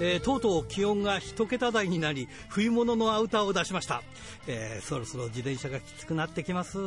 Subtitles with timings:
[0.00, 4.02] えー、とうとう気温が一桁台になり冬物のアウターを出しました、
[4.46, 6.78] えー、そろそろ自転車がきつくなってきます。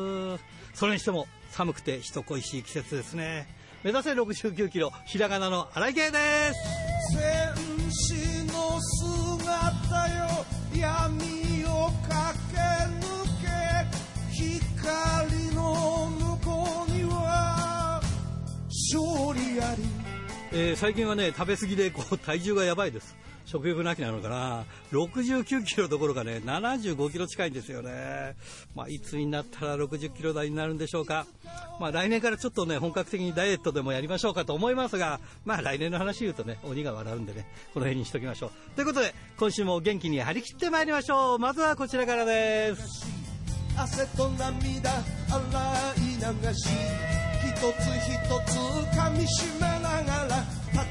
[0.73, 3.47] それにしても寒くて人恋しい季節ですね。
[3.83, 7.36] 目指せ69キロひらがなの荒井圭です。
[20.51, 23.15] えー、最近はね、食べ過ぎでこう体重がやばいです。
[23.47, 24.65] 食欲なきなのかな。
[24.91, 28.35] 69キロどころかね、75キロ近いんですよね。
[28.75, 31.25] まあ、いつになったら60キロ台になるんでしょうか。
[31.79, 38.51] まあ、来年からちょっとね、本格的にダイエットでもやりましょうかと思いますが、まあ、来年の話言うとね、鬼が笑うんでね、この辺にしときましょう。
[38.75, 41.39] ということで、今週も元気に張り切ってまいりましょう。
[41.39, 43.07] まずはこちらからです。
[43.77, 45.01] 汗と涙洗
[45.97, 47.26] い流し
[47.57, 48.13] つ一
[48.45, 48.57] つ
[48.95, 50.83] 噛みしめながら戦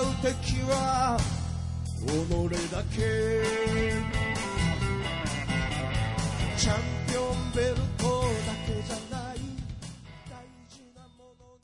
[0.00, 1.16] う敵は
[2.04, 2.10] 己
[2.72, 2.98] だけ
[6.56, 9.36] チャンピオンベルトだけじゃない
[10.28, 11.56] 大事なもの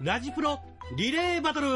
[0.00, 0.06] に。
[0.06, 0.58] ラジプロ
[0.96, 1.68] リレーバトル、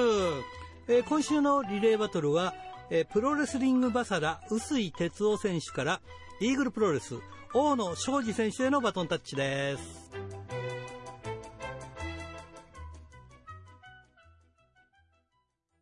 [0.88, 2.54] えー、今週のリレーバトルは、
[2.88, 6.00] えー、プロレスリングバサラ臼井哲夫選手から
[6.42, 7.16] イーグルプロレス
[7.52, 10.10] 大野昌司選手へのバトンタッチです。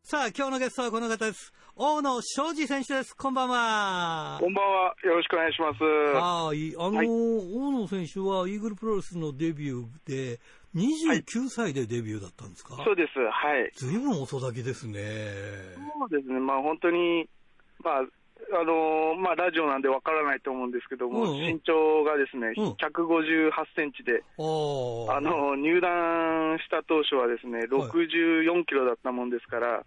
[0.03, 1.53] さあ、今日のゲストはこの方です。
[1.77, 3.15] 大野昌司選手です。
[3.15, 4.39] こんばんは。
[4.41, 4.95] こんばんは。
[5.05, 5.85] よろしくお願いします。
[5.85, 6.75] はい。
[6.77, 10.41] あの、はい、大野選手はイーグルプロレスのデビューで、
[10.75, 13.13] 29歳でデビューだったんですか、はい、そうです。
[13.21, 13.71] はい。
[13.77, 15.03] ずいぶん遅咲きですね。
[16.01, 16.41] そうですね。
[16.41, 17.29] まあ本当に、
[17.85, 18.18] まあ、
[18.51, 29.85] あのまあ、ラジオなんでわからないと思うんですけども、うんうん、身長がですね、うん、158センチで、あの入団した当初はですね、64キロだったもんですから、はい、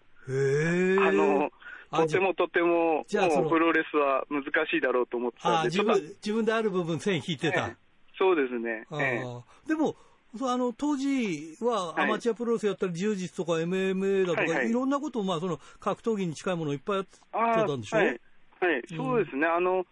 [1.08, 1.50] あの
[1.92, 7.72] とてもとても、もうプロレスは難しいだろうと思ってたんで、自分自分である部分、線引いてた。
[8.18, 8.86] そうですね。
[8.92, 9.96] えー、でも
[10.44, 17.98] あの当時はアマチュアプロレスやったり、柔術とか MMA だとか、はいはい、いろんなことを、まあ、その格闘技に近いものをいっぱいやってたんでしょ？
[17.98, 18.22] はい
[18.62, 19.86] はい、そうですね、あの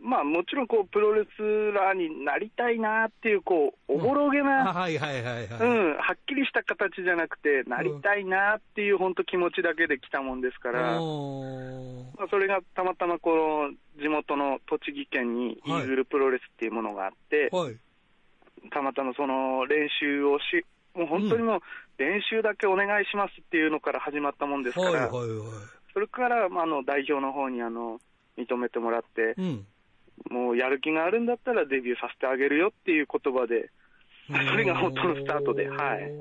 [0.00, 10.98] まあ、もちろんこうプロレスラーになりたいなっていう、こうおぼろげな、はいはいはいはい、うん、はっきりした形じゃなくて、なりたいなっていう、本当、気持ちだけで来たもんですから、まあ、
[12.30, 17.76] それがたまたまこの地元の栃木県にイーグルプロレスっていうものがあって、はい、
[18.70, 20.64] たまたまその練習をし、
[20.94, 21.60] もう本当にもう
[21.98, 28.00] 練習だけお願いしますっていうのから始まったもんですから、はいはいはいそれから、まあ、あの代表の方にあの
[28.36, 29.66] 認めてもらって、うん、
[30.30, 33.70] もうやる気があるんだったらデビューさせてあげるよっていう言葉で、
[34.28, 36.12] それが本当のスタートで、はい。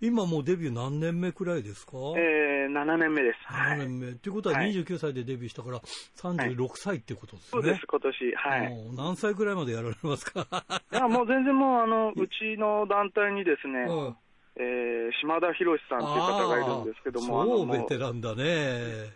[0.00, 1.96] 今もうデビュー何年目くらいですか？
[2.16, 3.52] えー、7年目です。
[3.52, 4.12] 7年目。
[4.12, 5.80] と、はい、いうことは29歳でデビューしたから、
[6.16, 8.36] 36歳ってことですね、はい、そうです、今年。
[8.36, 8.96] はい。
[8.96, 10.46] 何歳くらいまでやられますか？
[10.92, 14.16] いや、もう全然もう、あの、うちの団体にですね、うん
[14.62, 18.44] えー、島田博さんという方がいるんですけども、超ベテランだね。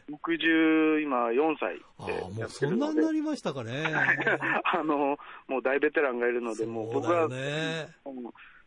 [0.08, 3.84] 60、今4歳であもうそんなになりましたかね。
[4.72, 7.88] あの、もう大ベテランがいるので、もう僕は、ね、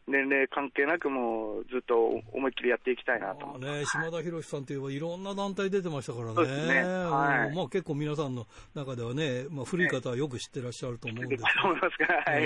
[0.08, 6.68] 年齢関係なくもうずっと思いっきりやっていきたいなとね、島田博さんといえばいろんな団体出てましたからね。
[6.68, 6.84] ね。
[6.84, 11.50] はい、まあ結構皆さんの中ではね、まあ古い方はよく知ってらっしゃると思うんですけ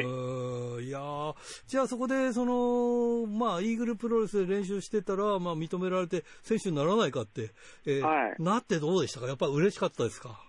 [0.01, 0.07] ど。
[0.07, 0.89] 思い。
[0.89, 0.99] や
[1.67, 7.51] じゃあそこでその、まあイーグルプロレスで練習してたら、まあ認められて選手にならないかって、
[7.85, 9.27] えー、はい、なってどうでしたか？
[9.27, 10.41] やっぱり嬉しかったですか？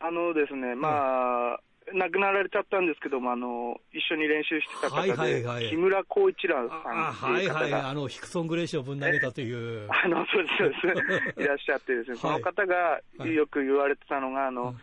[0.00, 1.60] あのですね、まあ、はい
[1.94, 11.40] 亡くなられちゃったんですけども、あの一緒に練習してた方で、はいはいはい、木村光一郎さんっていう方が、はいはい、あのヒクソン・グレイシーをぶん投げたという、 あのそうですそうです。
[11.42, 14.74] いらっしゃってですね、その方がよく言われてたのが、あの、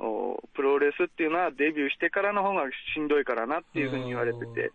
[0.00, 2.62] おプロレスっていうのはデビューしてからの方が
[2.94, 4.70] しんどいからなっていうふうに言われてて、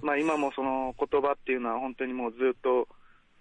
[0.00, 2.88] まあ、今もその言葉っていうのは本当にもうずっと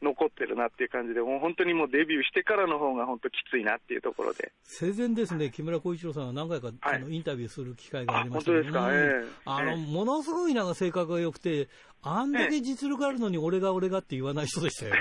[0.02, 4.52] 残ってるなっていう感じで、もう本当にもうデビューしてからの方が本当きついなっていうところで。
[4.64, 11.70] 生前ですね、木村光一郎さんは何回か、はい、あのインタビューする機会がありました、ね、本当ですか、えー、あの、ものすごいなんか性格が良くて、
[12.04, 15.00] あんだけ実力あるのに俺が俺がって言わない人でしたよね。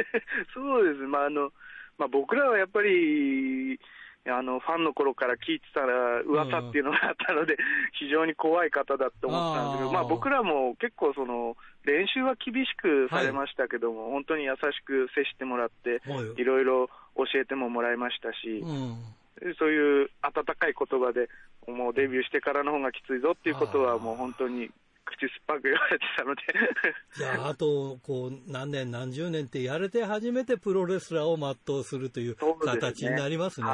[0.54, 1.00] そうです。
[1.06, 1.52] まあ、あの、
[1.98, 3.78] まあ僕らはやっぱり、
[4.28, 7.56] あのファンの頃から聞いてたら噂っていうのがあったので、
[7.98, 16.02] 非常に怖い方だと思ったんですけど、まあ、僕らも結構その、練習は厳しくされましたけども、はい、本当に優しく接してもらって、
[16.36, 16.44] い。
[16.44, 18.62] ろいろ教えてももらいましたし、
[19.58, 21.30] そういう温かい言葉で、
[21.66, 24.70] もうデビューしてからの方がきついぞっていうことは、もう本当に
[25.10, 26.42] 口酸っぱく言われてたので。
[27.16, 33.66] じゃあ、あと、こう、何年、何十年ってやれて初めてプロレスラーを全うするという形になりますね。
[33.66, 33.72] そ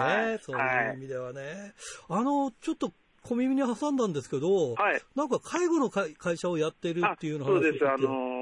[0.55, 1.75] う、ねはい、そう意味ではね。
[2.09, 2.93] はい、あの、ちょっと、
[3.23, 8.36] 小耳に挟んだんですけど、はい、なんか介護の会社をやってるっていうのそうです、あのー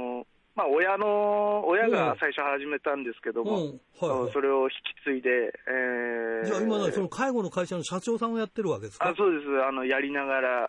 [0.56, 9.08] まあ、親の、親が最初始めたんですけども、うんはいはい、それを引き継いで、えー、じゃあ今、その介護の会社の社長さんをやってるわけですか？
[9.08, 9.46] あそうです。
[9.68, 10.64] あの、やりながら、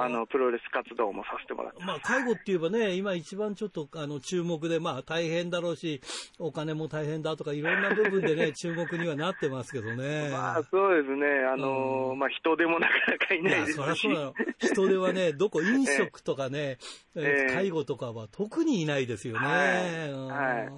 [0.00, 6.00] あの、プロレス活動もさせてもらってまあ、介護って言えばね、今一番ちょっと、あの、注目で、まあ、大変だろうし、
[6.38, 10.30] お金も大変だとか、いろんな部分でね、 注目にはなってますけどね。
[10.32, 11.26] まあ、そうですね。
[11.52, 13.76] あの、うん、まあ、人でもなかなかいないですし。
[13.76, 14.34] いや、そりゃそうなの。
[14.58, 16.78] 人ではね、どこ、飲食とかね、
[17.14, 19.46] えー、介護とかは特にいないですよね。
[19.46, 20.72] はい。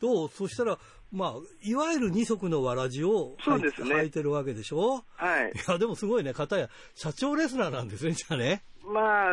[0.00, 0.28] どう？
[0.28, 0.78] そしたら、
[1.12, 1.32] まあ、
[1.62, 5.04] いわゆる二足のわらじを履い,、ね、履いてるわけでしょ？
[5.16, 5.52] はい。
[5.54, 8.62] いや、でもすごいね、方や社長レスラーなんですね、じゃあね。
[8.84, 9.28] まあ、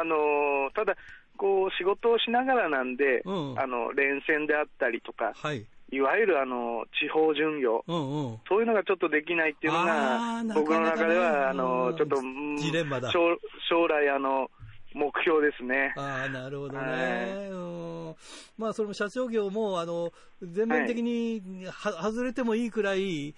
[0.00, 0.96] あのただ、
[1.36, 5.66] こう、仕事をしながらなんで、うん、あの、連戦であったりとか、はい。
[5.90, 12.16] いわゆるあの地方巡業、うんうん、そういうのがちょっとできないっていうのが、僕の中では、あのちょっと、
[12.58, 13.38] ジレンマだ将
[13.86, 14.50] 来あの、
[14.94, 15.92] 目標ですね。
[15.96, 16.78] ああ、なるほどね。
[16.78, 23.34] はい、まあ、その社長業も、あの、全面的には、はい、外れてもいいくらい、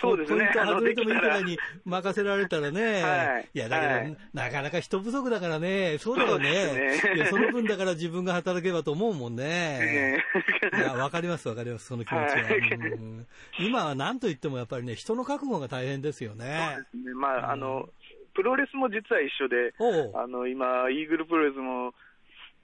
[0.00, 0.50] そうですね。
[0.54, 3.02] 外れてもいいくらいに任せられたらね。
[3.02, 3.50] はい。
[3.52, 5.98] いや、だけど、はい、なかなか人不足だからね。
[5.98, 6.72] そうだよね。
[6.72, 10.22] ねいや、その分だから自分が働けばと思うもんね。
[10.72, 12.44] いや、わかります、わかります、その気持ちは。
[12.44, 13.26] うん、
[13.58, 16.74] 今は何と言ってもやっぱりね、人の覚悟が大変ですよね。
[16.74, 17.14] そうですね。
[17.14, 17.88] まあ、あの、
[18.34, 19.74] プロレスも実は一緒で、
[20.14, 21.94] あの今、イーグルプロレスも、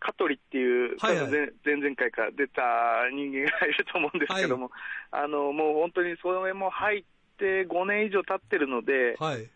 [0.01, 1.31] 香取っていう、はいはい、
[1.65, 2.63] 前々回から出た
[3.13, 4.71] 人間がいると思うんですけども、
[5.11, 7.05] はい、あのもう本当にそれも入っ
[7.39, 9.47] て5年以上経ってるので、はい、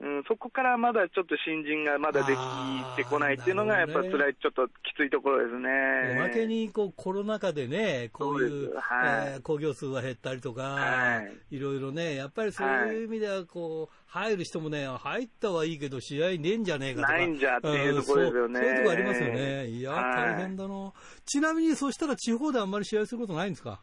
[0.00, 5.70] うん、そこからまだちょっと新人がまだできてこないっていうのが、やっぱ辛い、ちょっときついところですね。
[6.18, 8.80] おまけにこうコロナ禍でね、こういう、は
[9.26, 17.12] いえー、工業数が減ったりとか、はい、いろいろね、やっぱりそういう意味ではこう、入る人もね、入ったはいいけど、試合ねえんじゃねえかとか。
[17.12, 18.60] ないんじゃっていうところですよね。
[18.60, 19.66] そういうとこありますよね。
[19.68, 20.92] いや、大変だな。
[21.24, 23.80] ちなみに、そしたら地方であんまり試合することないんですか？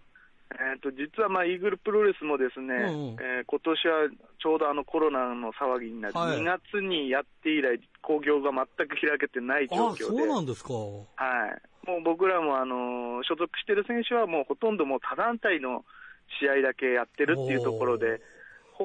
[0.59, 4.09] えーと、実はまあイーグルプロレスもですね、うんうん、えー、今年は
[4.41, 10.79] ちょうどあのコロナの騒ぎになり、はい、2月にやって以来、興行が全く開けてない状況で、そうなんですか、は
[11.85, 15.85] い、もう僕らもあの所属している選手は、もうほとんどもう他団体の
[16.39, 18.21] 試合だけやってるっていうところで、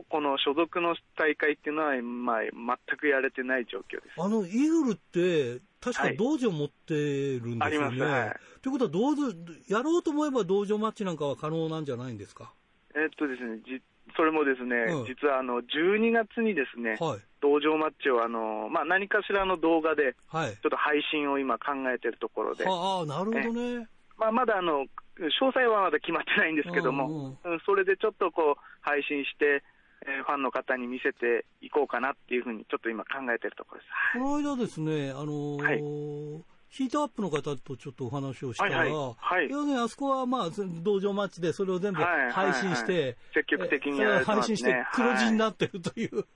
[0.09, 4.21] この所属の大会っていうのは、まあ、全くやれてない状況です。
[4.21, 8.05] あのイーグルって、確か道場持ってるんですよね。
[8.05, 8.37] はい。
[8.62, 9.32] ということは道場、
[9.69, 12.52] やろうと思えば道場マッチなんかは可能なんじゃないんですか？
[12.94, 13.81] えっとですね、じ
[14.17, 22.64] それもですね、うん、実はあの12月にですね、はい、道場マッチをあの、まあ、何かしらの動画で、ちょっと配信を今考えてるところで。
[22.67, 23.87] ああ、なるほどね。
[24.17, 24.87] まあ、まだあの
[25.19, 29.62] 詳細はまだ決まってないんですけども、うんうん、それでちょっとこう配信して、
[30.04, 34.19] えー、ファンの方に見せていこうかなっていうふうに、ちょっと今考えてるところです。
[34.19, 39.17] この間ですね、あのーはいヒートアップの方とちょっとお話をしたら、はいはい。
[39.17, 40.50] はい、要するにあそこはまあ
[40.82, 43.06] 道場マッチでそれを全部配信して、はいはい。
[43.06, 46.26] はい、積極的に、ね、配信して黒字になってるという、はい、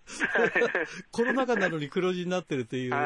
[1.12, 3.03] コロナ禍なのに黒字になってるという、はい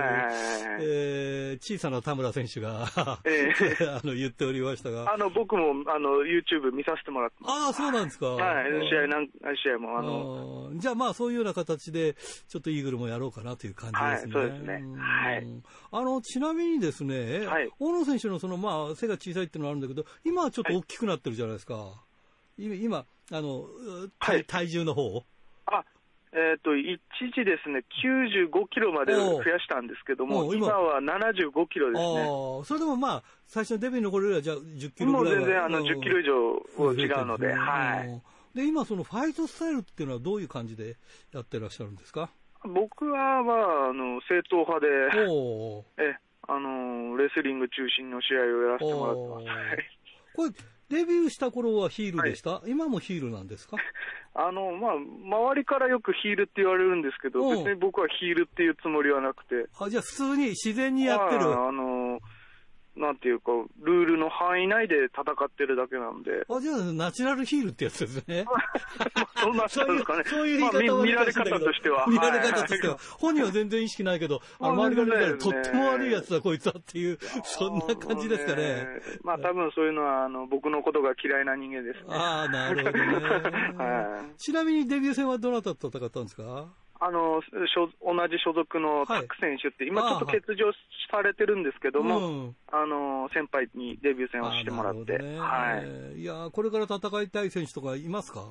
[0.80, 2.86] えー、小さな田村選手が
[3.24, 5.12] えー、 あの言っておりましたが。
[5.12, 8.26] あの僕もあの YouTube 見させてもらってああ、そうなんですか。
[8.26, 10.70] はい、試合何試合もあの。
[10.76, 14.34] じゃあまあそういうような形で、ちょっとイーグルもやろうかなという感じですね。
[14.34, 14.84] はい、そうですね。
[14.98, 15.46] はい。
[15.90, 21.74] あの、ちなみにですね、はい、大野選手のその、まあ、背が小さいっていうのはあるんだけど、今はちょっと大きくなってるじゃないですか。
[21.74, 21.92] は
[22.58, 23.66] い、今、あの、
[24.18, 25.24] 体体重の方
[25.66, 25.84] あ、
[26.32, 27.00] えっ、ー、と、一
[27.32, 30.66] 時ですね、95キロまで増やしたんですけども、今。
[30.66, 32.26] は75キロですね。
[32.64, 38.56] それでもまあ、最初のデビューの頃よりは、じゃあ10キロぐらいもう全然、あの、10キロ以上違うので、はい。
[38.56, 40.96] で、今、そのファイトスタイルっていうのはどういう感じで
[41.32, 42.30] やってらっしゃるんですか？
[42.64, 44.88] 僕は、まあ、あの、正統派で、
[45.98, 46.16] え、
[46.48, 49.46] あのレスリング中心の試合をやらせてもらってます。
[50.34, 50.50] これ、
[50.90, 53.76] デビューした頃はヒールでした、はい、今もヒールなんですか？
[54.36, 59.68] あの、まあ、周りからよくヒールって言われるんですけど、別に僕はヒールっていうつもりはなくて。
[59.78, 61.42] あ、じゃあ普通に自然にやってる。
[61.52, 62.03] あの、
[62.96, 63.50] なんていうか、
[63.82, 66.30] ルールの範囲内で戦ってるだけなんで。
[66.48, 68.44] あ、じゃあ、ナチュラルヒールってやつですね。
[69.36, 70.24] そうなですかね。
[70.26, 72.06] そういう言い方は見られ方としては。
[72.06, 72.96] 見られ方としては。
[73.18, 78.86] 本人は全然意識ないけど、 あの周りが見たらとっても悪いやつだ、こいつはっていう、そんな感じですかね。
[79.22, 82.14] まあ多分そういうのは、あの、僕のことが嫌いな人間ですね。
[82.14, 84.34] ああ、なるほどね。
[84.38, 86.68] ちなみにデビュー戦はどなたと戦ったんですか？
[87.00, 90.72] あの同じ所属のタック選手って、今ちょっと欠場
[91.10, 95.82] されてるんですけども、あの先輩にデビュー戦をしてもらって、ね、は
[96.16, 98.44] い、いやこれから戦いたい選手とかいますか？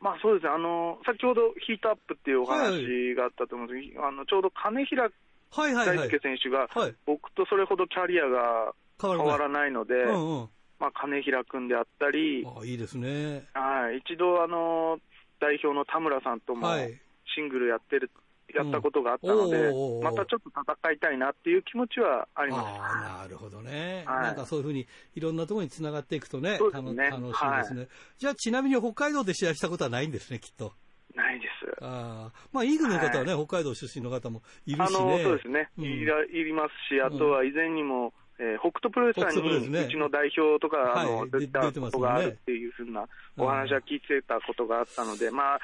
[0.00, 5.08] まあそうですね、あの先ほどヒートアップっていうお話があったと思うんですけど、はい、あのちょうど金平
[5.56, 6.66] 大輔選手が、
[7.06, 9.70] 僕とそれほどキャリアが変わらない。
[9.70, 10.48] ので、うんうん、
[10.80, 13.44] まあ、金平君であったり、あいいですね。
[13.54, 14.98] はい、一度あの、
[15.40, 17.00] 代表の田村さんとも、はい
[17.34, 18.10] シングルやってる、
[18.54, 22.66] やったことがあったので、うん、またちょっと戦いたいなっていう気持ちはあります。
[22.80, 27.10] あなるほどね、はい、なんかそういうふうにいろんなところにつながっていくとね、そうですね。
[27.10, 27.88] 楽しいですね、はい、
[28.18, 30.72] じゃあ、ちなみに北海道で試合したことはないんですね、きっと。
[31.14, 31.84] ないです。
[31.84, 45.58] あまあ、イーグルの方はね、はい、北海道出身の方もいるし、ね、あのそうですね、うん、いらいりますし、あとは以前にも、えー、北斗プロレスさんに、ね、うちの代表とか、はい、あの出たことがあるっていうふうなお話は聞いてたことがあったので、まあ、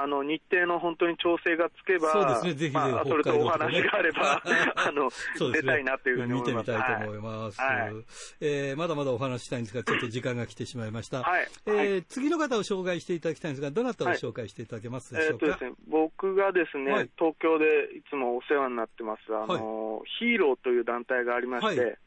[0.00, 4.40] あの日程の本当に調整がつけば、そうですね、ぜひぜひ、まあ、それとお話があれば、
[4.76, 5.10] あの、ね、
[5.52, 6.70] 出たいなというふうに思います。
[6.70, 7.60] 見てみたいと思います。
[7.60, 8.04] はい、
[8.40, 11.22] えー、まだまだお話したいんですが、ちょっと時間が来てしまいました。
[11.22, 11.48] はい。
[11.66, 15.46] えー、次の方を紹介していただきたいんですが、どなたを紹介していただけますでしょうか？
[15.46, 21.98] はい、えー、とですね、僕がですね、はい、東京でいつもお世話になってます、あの、ヒーローという団体がありまして、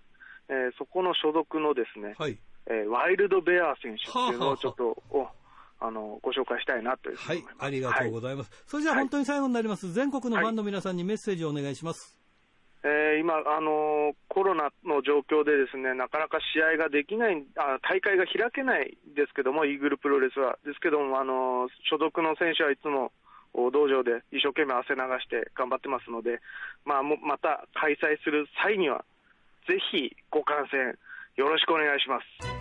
[0.47, 5.31] えー、そこの所属のですね、はい、えー、ワイルドベア選手っていうのをちょっと、は
[5.81, 8.51] あの、ご紹介したいなというはい、ありがとうございます。
[8.51, 12.17] はい、それじゃあ本当に最後になります、はい、全国のファンの皆さんにメッセージをお願いします。
[12.83, 20.57] えー、今、あのー、コロナの状況でですね、なかなか試合ができないあ、大会が開けないですけども、イーグルプロレスは。
[20.65, 23.11] ですけども、あのー、所属の選手はいつも
[23.53, 26.41] 道場で一生懸命汗流して頑張ってますので、
[26.85, 29.05] まあ、また開催する際には、
[29.67, 30.97] ぜひご観戦
[31.35, 32.60] よろしくお願いします。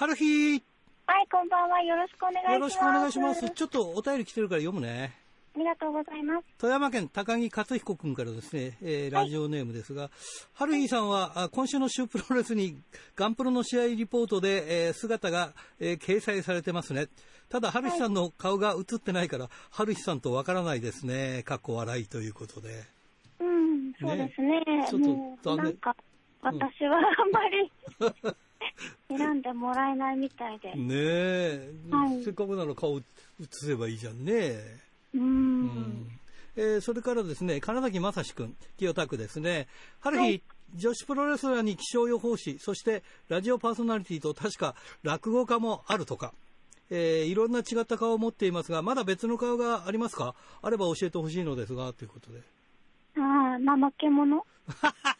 [0.00, 0.64] 春日
[1.06, 1.82] はい、こんばんは。
[1.82, 2.54] よろしくお願いします。
[2.54, 3.50] よろしくお願いします。
[3.50, 5.14] ちょっとお便り来てるから読むね。
[5.54, 6.46] ありがとうございます。
[6.56, 10.10] 富山県高木克彦君からですね、えー、ラジオネームですが、はい、
[10.54, 12.80] 春日さんは今週の週プロレスに
[13.14, 17.08] ガンプロの試合リポートで、えー、姿が、えー、掲載されてますね。
[17.50, 21.42] ただ、春日さんの顔が映ってないから、はい、春日さんとわからないですね。
[21.42, 22.84] かっこ笑いということで。
[23.38, 24.60] うん、そうですね。
[24.60, 25.02] ねちょっ
[25.42, 25.64] と残念。
[25.64, 25.96] なんか、
[26.40, 27.70] 私はあんまり、
[29.08, 30.74] 選んでもらえないみたいで。
[30.74, 33.02] ねえ、はい、せっかくなら顔映
[33.50, 34.58] せばいいじゃんね。
[35.14, 35.22] うん。
[35.22, 35.26] う
[35.66, 36.20] ん
[36.56, 39.68] えー、それからですね、金崎正史君、清田区ですね。
[40.00, 40.42] 春日、はい、
[40.74, 46.34] 女子プロレスラーに気象予報士、そしてラジオパーソナリティと確か落語家もあるとか。
[46.92, 50.34] えー、いろんな違った顔を持っていますが、まだ別の顔がありますか？
[50.60, 52.40] あれば教えてほしいのですが、ということで。
[53.16, 54.44] ああ、怠け者？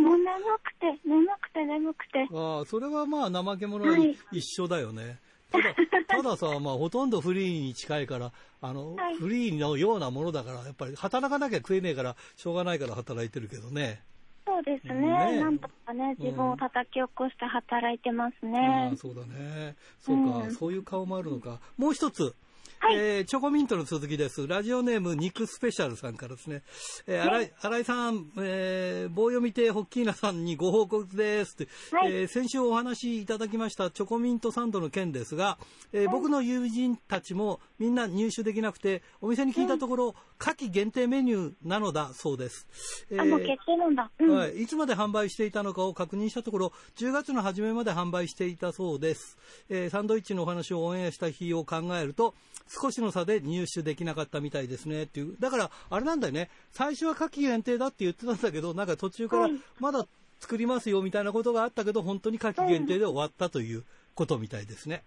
[0.00, 0.24] もう眠
[0.64, 2.28] くて、眠くて、眠くて。
[2.32, 3.96] ああ、それはまあ、怠け者は
[4.32, 5.18] 一緒だよね。
[5.52, 5.74] ただ、
[6.08, 14.02] たださ、まあ、ほとんどフリーに近いから、あの、はい、フリーのようなものだから、やっぱり働かなきゃ食えねえから、しょうがないから働いてるけどね。
[14.46, 14.94] そうですね。
[14.94, 18.58] ねなんとかね、自分を叩き起こして働いてますね。
[18.58, 19.76] うん、ああ、そうだね。
[19.98, 21.60] そうか、うん、そういう顔もあるのか。
[21.76, 22.34] もう一つ。
[22.82, 24.46] はい、えー、チョコミントの続きです。
[24.48, 26.62] ラジオネーム肉スペシャルさんからですね。
[27.06, 35.58] えー、新井、新井さん、えー、棒読み亭ホッキーナさんにご報告ですって、はい、えー、先週お話しいただきましたチョコミントサンドの件ですが、
[35.92, 42.66] えー、僕の友人たちもみんな入手できなくて、お店に聞いたところ、夏季限定メニューなのだそうです。
[43.10, 44.62] えー、あ、もう決定なんだ、うん、はい。
[44.62, 49.36] いつまで販売していたのかを確認したところ、10月の初めまで販売していたそうです。
[49.68, 52.34] えー、サンドイッチのお話をオンエアした日を考えると、
[52.70, 55.36] 少しの差で入手できなかったみたいですねっていう。
[55.40, 56.48] だから、あれなんだよね。
[56.70, 59.48] 最初は夏季限定だって言ってたんだけど、なんか途中から
[59.80, 60.06] まだ
[60.38, 63.84] 作りますよみたいなことがあったけど、本当に夏季限定で終わったという
[64.14, 65.02] ことみたいですね。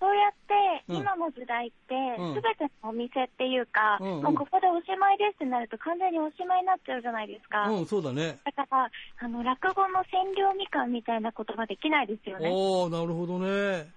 [0.00, 0.54] そうやって、
[0.88, 7.68] 今の時代って、すべてのお店っていうか、うんうん、もうここでおしまいですってなると完全におしまいになっちゃうじゃないですか。
[7.68, 8.38] うん、そうだね。
[8.44, 8.90] だから、
[9.20, 12.48] あの、落語の占領みかんみたいなことができないですよね。
[12.50, 13.92] おー、なるほどね。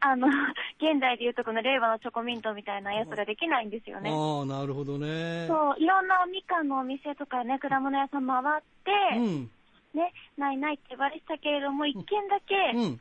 [0.00, 0.26] あの、
[0.82, 4.10] 現代でいうとこの令和のチョコミントみたいなやつができないんですよね。
[4.10, 5.46] ああ、なるほどね。
[5.46, 9.50] そう、いろんなみかんのお店とかね、果物屋さん回って、うん、
[9.94, 12.98] ね、ないないって言われてたけれども、一軒だけ、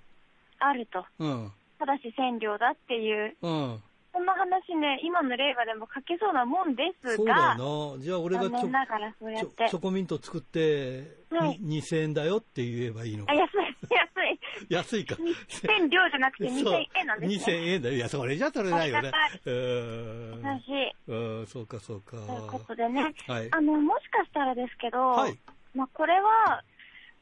[0.59, 1.05] あると。
[1.19, 8.03] うんただし占領だっていうそんな話ね、今の令和でも書けそうなもんですが、そうだよな。
[8.03, 13.33] じゃあ俺がちょチョコミント作って、はい、2000円だよって言えばいいのか。
[13.33, 13.55] 安い、
[13.89, 14.39] 安い。
[14.69, 15.15] 安いか。
[15.15, 17.57] 2000両じゃなくて 2000円なんですね。
[17.57, 17.95] 2000円だよ。
[17.95, 19.11] いや、それじゃ取れないよね。
[19.45, 20.41] うん。
[20.43, 20.93] 優しい。
[21.07, 22.17] うん、そうか、そうか。
[22.17, 25.39] ということでね、はい、あの、もしかしたらですけど、はい、
[25.73, 26.61] まあ、これは、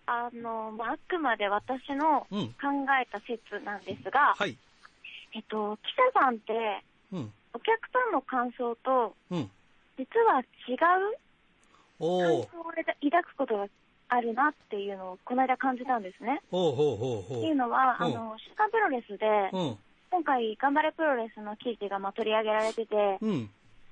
[0.09, 2.41] あの、まあ、あくまで私の考
[2.99, 4.57] えた説なんですが、うん、はい。
[5.35, 9.49] えっと、記者さんって、うん、お客さんの感想と、うん、
[9.97, 10.77] 実は違う
[11.99, 13.67] 感想を抱くことが
[14.09, 16.41] あるなっていうのをこの間感じたんですね。
[16.49, 17.37] ほうほうほうほう。
[17.37, 19.51] っていうのは、あの、週刊プロレスで、
[20.09, 23.49] 今回、頑張れプロレスの記事がまあ取り上げられてて、うん、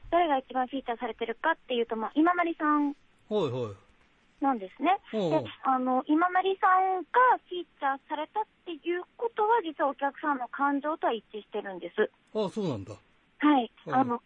[0.10, 2.96] 誰が一番フィーチャーされてるかっていうと、まあ、今成さん
[4.42, 5.00] なんですね。
[5.12, 12.10] で、あの、今成さんがフィーチャーされたっていうことは、実はお客さんの感情とは一致してるんです。
[12.36, 12.94] ああ、そうなんだ。
[12.94, 13.72] はい。
[13.88, 14.22] あの、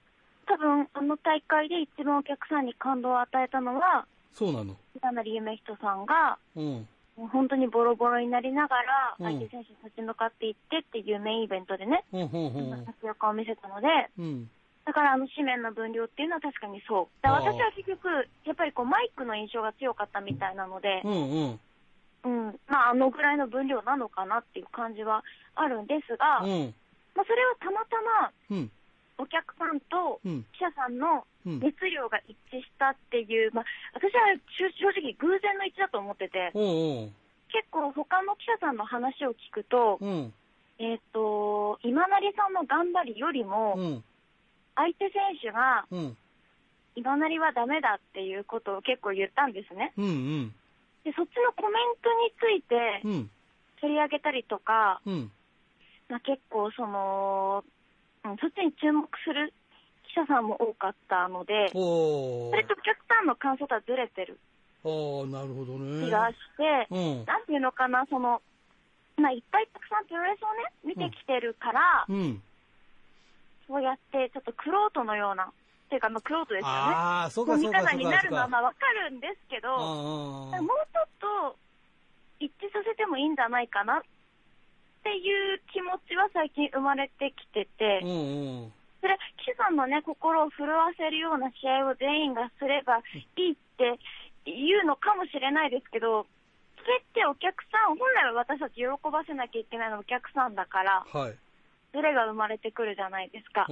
[0.48, 4.75] 多分、あの大会で一番お客さんに感動を与えたのは、そうなの。
[4.96, 6.88] 今成夢人さんが、うん。
[7.18, 12.30] もう本当にボロボロになりながら、相手選手に立ち向かっていってっていうメインイベントでね、うん、
[12.86, 13.88] 活躍を見せたので、
[14.18, 14.50] うん、
[14.86, 17.08] だからあの紙面の分量っていうのは確かにそう。
[17.22, 18.08] だ私は結局、
[18.46, 21.60] やっぱりこうマイクの印象が強かったみたいなので、うん、
[22.24, 25.24] うん、まああのぐらいの分量なのかなっていう感じは
[25.56, 26.74] あるんですが、うん、
[27.16, 27.98] まあそれはたまた
[28.50, 28.66] ま、
[29.18, 36.66] お客さんと記者さんの熱量が一致したっていう、まあ私は正直偶然の一致だと思ってて、うんう。
[37.06, 37.16] ん、
[37.54, 40.00] 結構他の記者さんの話を聞くと、
[40.80, 44.02] えっ、ー、と、今成さんの頑張りよりも、
[44.75, 45.86] 相手選手が、
[46.96, 49.94] 今成はダメだっていうことを結構言ったんですね。
[49.98, 50.56] うんうん、
[51.04, 53.01] でそっちのコメントについて
[53.80, 55.32] 取り上げたりとか、うん、
[56.10, 57.63] まあ、結構その、
[58.25, 59.54] うん、そっちに注目する
[60.04, 64.38] 記者さんも多かったので、それとお客さんの感想とはずれてる。
[64.84, 64.90] あ
[65.24, 66.06] あ、なるほどね。
[66.06, 68.42] 気がして、うん、なんていうのかな、その、
[69.16, 72.42] まあ、いっぱいたくさんプロレスをね、見てきてるから、うん、
[73.68, 75.48] そうやって、ちょっとクロートのような、っ
[75.89, 76.74] ていうか、まあ、クロートですよね。
[76.74, 77.82] ああ、そうかそうか。
[77.82, 81.58] 見方になるのはまあわかるんですけど、もうちょっと
[82.39, 84.01] 一致させてもいいんじゃないかなっ
[85.03, 93.02] ていう気持ちは最近生まれてきてて、うんうんそれ、記者さんのね、心を震わせるような試合を全員がすれば
[93.36, 93.97] いいって
[94.45, 96.28] 言うのかもしれないですけど、
[96.78, 101.34] それってお客さん、本来は私たち喜ばせなきゃいけないのはお客さんだから、はい、
[101.93, 103.63] ズレが生まれてくるじゃないですか。
[103.63, 103.71] って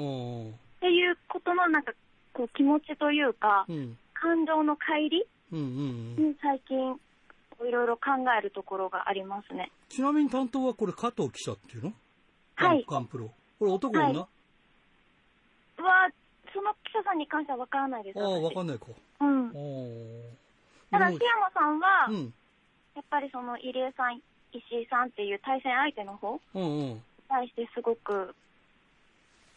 [0.89, 1.93] いうことのなんか
[2.34, 5.23] こう気持ちというか、うん、感情の乖離？
[5.51, 6.77] に最近
[7.67, 9.71] いろいろ考えるところがありますね。
[9.89, 11.93] ちなみに担当はこれ加藤記者っていうの？
[12.55, 12.86] はい。
[12.88, 13.32] ガンプロ。
[13.60, 14.25] これ男女、はい、は、
[16.53, 18.19] その記者さんに関しては分からないです。
[18.19, 18.86] ああ、分かんないか。
[19.19, 19.51] うん。
[20.91, 22.34] ただ、檜山さんは、うん、
[22.95, 28.36] やっぱりその入江さん、石井さんっていう対戦相手の方、うんうん、対してすごく、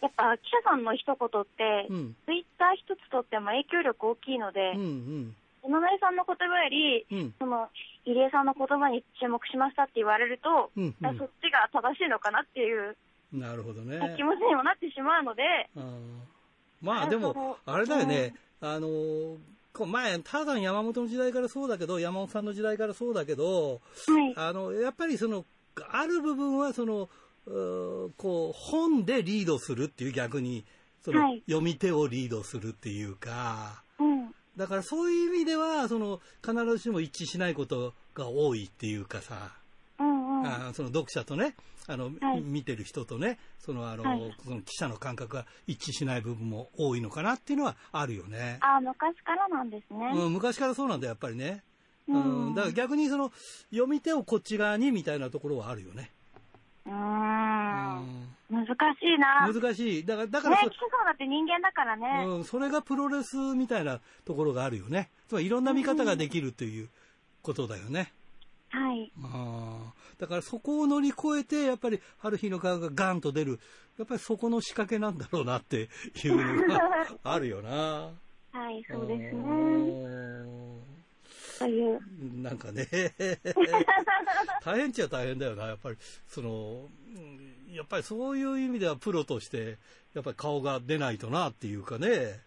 [0.01, 5.37] やっぱ記者さんの一言って、うん、ツイッター一つとっても影響力大きいので、うんうん。
[5.65, 7.69] 今成さんの言葉より、うん、その
[8.05, 12.97] 入江さんの言葉に注目しましたって言われると、うんうん、そっちが正しいのかなっていう
[13.33, 14.15] なるほどね。
[14.17, 15.43] 気持ちにもなってしまうので、
[16.83, 25.47] まあでも、あれだよね、うん、あの前、ターザン山本の時代からそうだけど、山本さんの時代からそうだけど、はい、あのやっぱりその、
[25.91, 27.09] ある部分はその、
[27.47, 30.65] こう、本でリードするっていう逆に、
[31.03, 39.53] その、読み手をリードするっていうか、うん、だからそういう意味では、その、必ずしも一致しないことが多いっていうかさ、
[39.99, 41.57] うんうん、あその読者とね、
[41.89, 48.59] あの、はい、見てる人とね、その、あの、はい、その記者の感覚が一致しない部分も多いのかなっていうのはあるよね。
[48.61, 50.13] あ昔からなんですね。
[50.15, 51.65] うん、昔からそうなんだ、やっぱりね。
[52.09, 53.33] うん、うん、だから逆にその、
[53.71, 56.13] 読み手をこっち側にみたいなところはあるよね。
[56.87, 56.93] うん。
[58.53, 59.51] 難しいな。
[59.51, 60.05] 難しい。
[60.05, 62.27] だから、だからね、基礎だって人間だからね。
[62.27, 65.11] うん、それがプロレスみたいなところがあるよね。
[65.27, 66.91] つまりいろんな見方ができるという
[67.41, 68.13] ことだよね。
[68.69, 69.11] はい。
[69.25, 73.59] あだからそこを乗り越えて、やっぱり春日の顔がガンと出る。
[73.99, 75.89] やっぱりそこの仕掛けなんだろうなって
[76.23, 76.81] いうのが
[77.25, 78.11] あるよな。
[78.53, 80.93] はい、そうですね。
[81.59, 82.01] そういう。
[82.43, 82.87] なんかね、
[84.63, 86.91] 大変っちゃ大変だよな、やっぱり、その、
[87.73, 89.79] やっぱりそういう意味ではプロとして、
[90.15, 92.41] やっぱり顔が出ないとなっていうかね。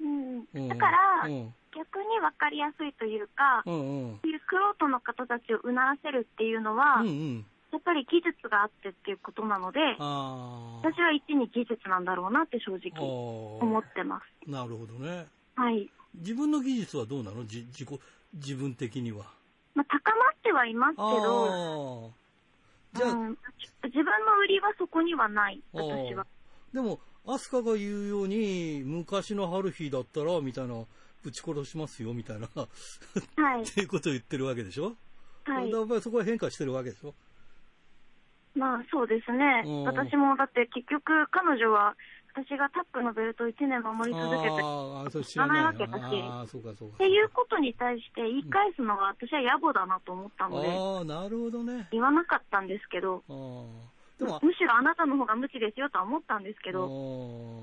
[0.00, 0.68] うん。
[0.68, 14.50] だから、うん、逆に分かりやすいというか、うんうん、いうクロートの方たちをうならせるっていうのは、うんうん、やっぱり技術があってっていうことなので、私は一に技術なんだろうなって正直思ってます。
[14.50, 15.26] なるほどね。
[15.56, 15.88] はい。
[16.14, 17.42] 自分の技術はどうなの？
[17.42, 18.00] 自自己、
[18.34, 19.26] 自分的には。
[19.74, 22.12] まあ、高まってはいますけど、
[22.94, 23.38] じゃあ、うん、
[23.84, 26.26] 自分の売りはそこにはない、私は。
[26.72, 30.84] でも、アスカが言うように、昔の春日だったら、みたいな、
[31.22, 33.62] ぶち殺しますよ、みたいな、はい。
[33.64, 34.96] っていうことを言ってるわけでしょ？
[35.44, 35.70] はい。
[35.70, 37.14] やっぱりそこは変化してるわけでしょ？
[38.54, 39.62] まあそうですね。
[39.86, 41.96] 私もだって結局彼女は
[42.34, 51.88] 私がタップのベルトを1年守り続けて知らないわけだし、っていうことに対して言い返すのは私は野暮だなと思ったので、あなるほどね。
[51.92, 53.22] 言わなかったんですけど、
[54.18, 56.88] でもむしろあなたの方が無知ですよとは思ったんですけど、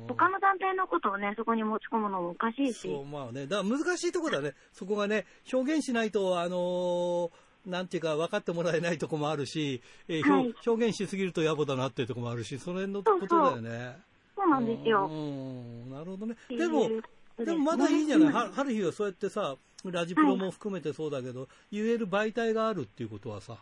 [0.08, 2.82] 他の団体のことをね、そこに持ち込むのもおかしいし。
[2.82, 4.54] そう、まあね、だから難しいところだね。
[4.72, 7.32] そこがね、表現しないと、あのー
[7.66, 13.70] なんていうか分かってもらえないとこもあるし、えーはい、表現しすぎると野暮だなっていうとこもあるし、その辺のことだよね。
[13.70, 14.09] そう
[14.50, 15.08] なんですよ。
[15.08, 16.36] うん、なるほどね。
[16.50, 16.90] でも、
[17.38, 18.34] でもまだいいじゃない。
[18.34, 23.58] は春日はそうやってさ、ラジプロも含めてそうだけど、はい、言える媒体があるっていうことはさ、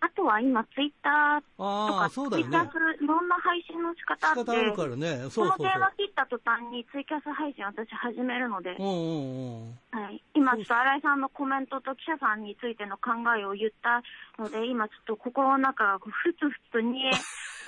[0.00, 8.76] あとは今、ツイッターとか、そうだよね、ツイッターするいろんな配信の仕方って、あるからね、そうそうこの電話切った途端にツイキャス配信私始めるので、は
[10.10, 14.02] い、今ちょっと新井さんのコメントと記者さんについての考えを言った
[14.40, 17.10] ので、今ちょっと心の中がふつふつと煮え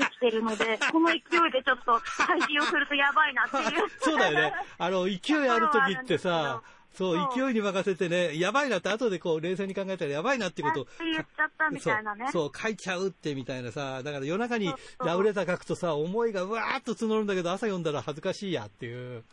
[0.01, 1.21] てきてるので、この勢い
[1.53, 3.89] でちょっと配信をするとやばいなっていう。
[4.01, 4.55] そうだよね。
[4.79, 6.63] あの、勢いある時ってさ、
[6.95, 10.87] そう、勢いに任せてね、やばいなって、後でこう、冷静に考えたらやばいなってことを。
[10.99, 12.29] 言っちゃったみたいなね。
[12.33, 19.19] そう、書いちゃうってみたいなさ、だから夜中にラブレター書くとさ、思いがうわーっと募るんだけど、朝読んだら恥ずかしいやっていう。
[19.19, 19.25] ね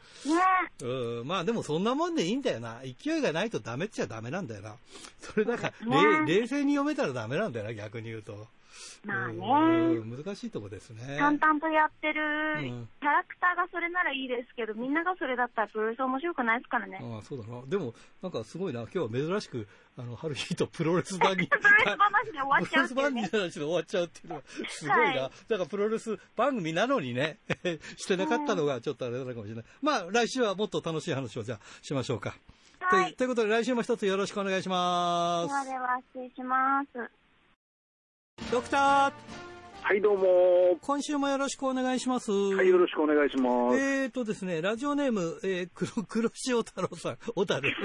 [0.83, 2.79] うん、まあでもそんなもんでいいんだよな。
[2.83, 4.75] 勢いがないとダメっちゃダメなんだよな。
[5.19, 8.47] それだか、ね、冷静に読めたらダメなんだよな、逆に言うと。
[9.05, 9.37] まあね。
[10.03, 11.17] 難しいとこですね。
[11.17, 12.13] 淡々とやってる
[12.99, 16.99] キャラクターがそれならいいですけど、みんながそれだったらプロレス面白くないですからね。
[17.01, 17.61] ああ、そうだな。
[17.67, 18.81] でも、なんかすごいな。
[18.81, 21.47] 今日は珍しく、あの、春日とプロレス番組。
[21.47, 22.87] プロレス話で終わっちゃう、ね。
[22.87, 25.03] プロレス番組の話で終わっちゃうっていうのは、すごいな。
[25.03, 27.39] はい、だからプロレス番組なのにね、
[27.97, 29.65] してなかったのがちょっとあれなのかもしれない。
[29.81, 32.35] まあ、来週はもっと楽しい話をじゃあしましょうか。
[32.79, 35.67] はい、ということで来週も一つよろしくお願いします。
[35.67, 37.16] では失礼します。
[38.51, 39.11] ドクター。
[39.81, 40.77] はいどうも。
[40.81, 42.31] 今週もよろしくお願いします。
[42.31, 43.77] はいよろしくお願いします。
[43.77, 47.69] えーとですねラジオネーム、えー、黒黒潮太郎さん小樽。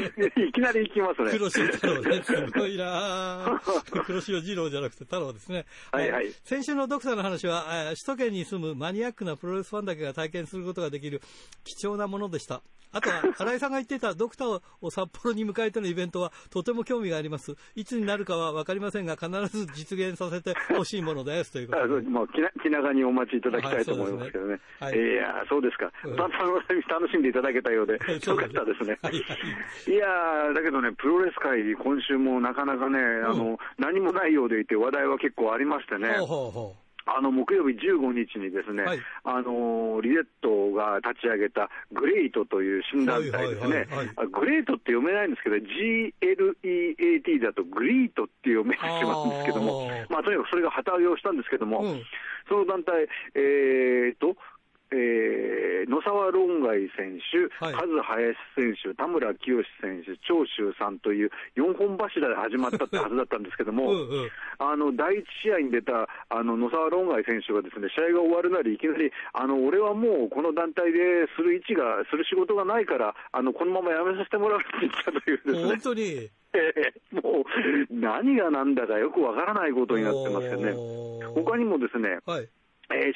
[0.48, 1.30] いきなり行きますね。
[1.32, 2.22] 黒潮太郎ね。
[2.26, 3.60] すごいな
[4.06, 5.66] 黒潮二郎じゃなくて太郎ですね。
[5.90, 11.20] はいはい、先週のドクターの話は、えー、首都圏に住むマニアックなプロレスファンだけが体験することができる
[11.64, 12.62] 貴重なものでした
[12.92, 17.54] あとは、新井さんが言っていたドクターを札幌に迎えてのイベントはとても興味があります。
[17.74, 21.52] いつになるかは分かりませんが、必ず実現させてほしいものです。
[21.52, 22.08] ということで。
[22.08, 22.28] もう
[22.62, 24.60] 気長にお待ちいただきたいと思いますけどね。
[24.78, 25.90] はい、ねはい、いやそうですか。
[26.04, 27.94] うん、楽しんでいただけたようで、
[28.26, 28.98] よかったですね。
[29.02, 36.12] はい、いやだけどね、プロレス界、今週もなかなかね、あの、うん、何もないようでいて、話題は結構ありましてね。
[36.18, 43.86] ほうほうほうあの木曜日15日にですね、はい、あのリレットが立ち上げたグレイトという新団体ですね、
[44.30, 52.02] グレイトって読めないんですけど、GLEAT だとグリートって読めてしまうんですけども、まあ、とにかくそれが旗揚げをしたんですけども、うん、
[52.48, 54.36] その団体、えーと、
[54.92, 75.64] えー、野沢論外選手、はい、カズ林選手、田村清選手、長州さんという4本柱で始まったってはずだったんですけども、うんうん、あの第1試合に出たあの野沢論外選手がですね試合が終わるなり、いきなり、あの俺はもうこの団体でする位置が、する仕事がないから、あのこのままやめさせてもらうって言ったというですね。
[75.64, 76.30] 本当に。
[77.12, 80.72] もう何が何だかよくわからないことになってますよね。
[81.34, 82.40] 他にもですね、はい。
[82.42, 82.48] えー、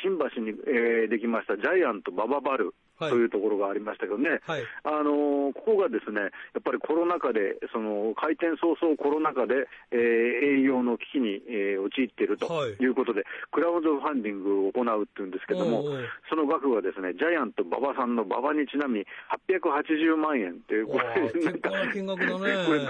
[0.03, 2.75] 新橋に、えー、できましたジャイアントバババル。
[2.99, 12.49] というところがありましたけどね、はい、あのー、ここがですねやっぱりコロナ禍で、その開店早々コロナ禍で、えー、営業の危機に、えー、陥っていると
[12.81, 12.87] い。
[12.87, 15.85] うことで、はい、クラウドファンディングを行うっていうんですけども、
[16.29, 19.05] その額はですねジャイアント馬場さんの馬場にちなみ
[19.51, 22.81] 880万円っていう、これ、なんか、金額だね、 これ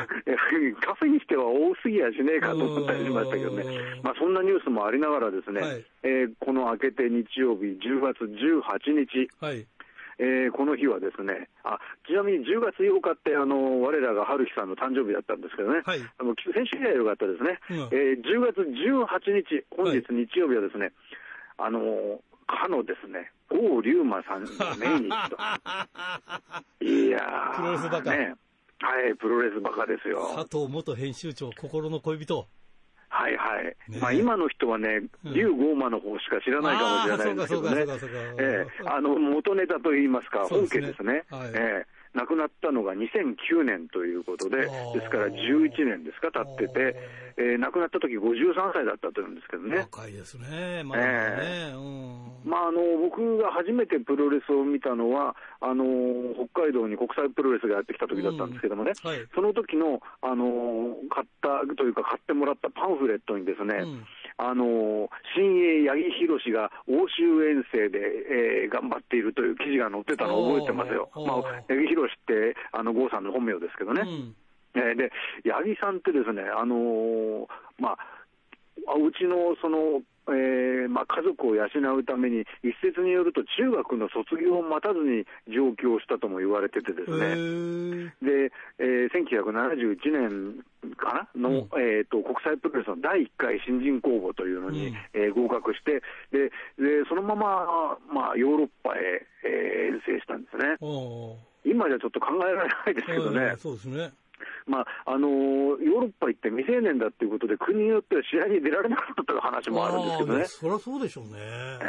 [0.81, 3.65] カフェにしては多すぎやしねえかと思ったりしましたけどね、
[4.03, 9.67] まあ、そんなニュースもありながらですね、はい、えー、この明けて日曜日10月18日、はい
[10.19, 20.93] えー、この日はですね、あちなみに10月8日って、あの我らが春樹さんの誕生日だったんですけどね、はい、あの先週以来よかったですね、うん、えー、10月18日、本日日曜日はですね、
[21.59, 25.37] はい、あのかのですね、郷龍馬さんの命日と。
[26.81, 28.17] いやー、プロレスバカ。
[28.17, 28.35] ね、
[28.81, 30.33] はい、プロレスバカですよ。
[30.35, 32.47] 佐藤元編集長、心の恋人。
[33.09, 33.65] はいはい。
[33.91, 37.87] ね、まあ今の人はね、竜豪馬の方しか知らないかもしれないんですけどね。
[38.39, 41.25] ええ、あの、元ネタといいますか、本家ですね。
[41.31, 44.69] はい、ええ亡くなったのが2009年ということで、で
[45.05, 46.97] すから11年ですか、経ってて、
[47.37, 49.85] えー、亡くなった時53歳だったというんですけどね。
[49.93, 55.85] 若いですね、まあ、ね、えー、まあ、あの僕が初めてプロレスを見たのは、あの
[56.49, 59.11] 北海道に国際プロレスがやってきた時だったんですけどもね、うん。
[59.11, 64.05] はい、その時のあの買ったというか、買ってもらったパンフレットにですね、うん
[64.39, 67.99] あの新鋭八木弘が欧州遠征で、
[68.65, 71.09] えー、頑張っているという記事が載ってたのを覚えてますよ。
[71.15, 74.03] まあ、八木弘って、あの、郷さんの本名ですけどね。
[74.03, 74.35] うん
[74.75, 75.11] えー、で、
[75.51, 77.47] 八木さんってですね、あのー、
[77.79, 77.99] まあ、
[78.95, 90.65] うちのそのえーまあ、家族を養うために、一説によると中学の卒業を待たずに上京したとも言われててですね、で、えー、1971年
[90.97, 91.49] かな？
[91.49, 100.77] の、うん、えーと、国際プロレスの第1回新人公募というのに、うん、えー、合格してでで、そのまま、まあ、ヨーロッパへ、えー、遠征したんですね。
[101.65, 103.57] 今じゃちょっと考えられないですけどね。
[103.59, 104.13] そうですね
[104.67, 105.31] まああのー、
[105.83, 110.45] ヨーロッパ行って未成年だっていうことで、国によっては試合に出られなかったという話もあるんですけどね。
[110.47, 111.31] そりゃそうでしょうね。
[111.39, 111.85] え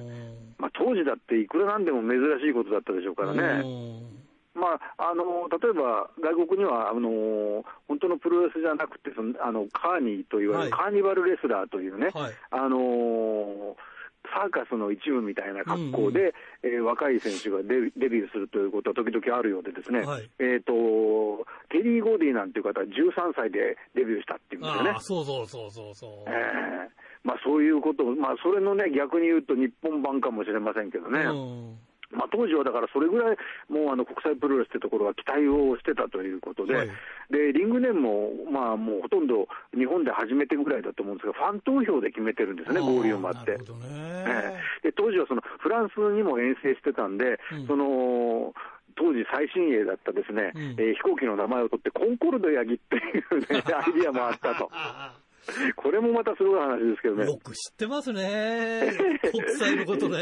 [0.00, 3.64] ーまあ、当時だっていくらなんでも珍しいことだったでしょうからね。
[4.54, 13.74] まあ、あの例えば外国にはあの本当のプロレスじゃなくてそのあのカーニーといわれる、カーニバルレスラーというね、はい、あのー
[14.32, 24.96] サーカスの一部みたいな格好で、うん、えー、若い選手がデデビューするということは時々あるようでですね、はい、えっ、ー、と、テリー・ゴディなんていう方は13歳でデビューしたっていうんですよね。
[25.00, 26.10] そうそうそうそうそう。
[26.26, 26.88] えー、
[27.22, 31.20] まあそういうこと、まあそれのね、逆に言うと日本版かもしれませんけどね。
[31.20, 33.36] うんまあ、当時はだからそれぐらい、
[33.68, 36.88] もうあの国際プロレスってところは期待をしてたということで、はい、
[37.30, 43.52] でリングネームも、まあ、もうほとんど日本で初めてぐらいだと思うんですが、ファン投票で決めてるんですね、合流もあって。
[43.52, 48.54] えー、で当時はそのフランスにも遠征してたんで、うん、その
[48.96, 54.70] 当時最新鋭だったですね、うん、えー、飛行機の名前を取ってコンコルドヤギっていうね、 アイディアもあったと。
[55.76, 57.26] これもまたすごい話ですけどね。
[57.26, 58.92] よく知ってますね。
[59.32, 60.18] 国際のことね。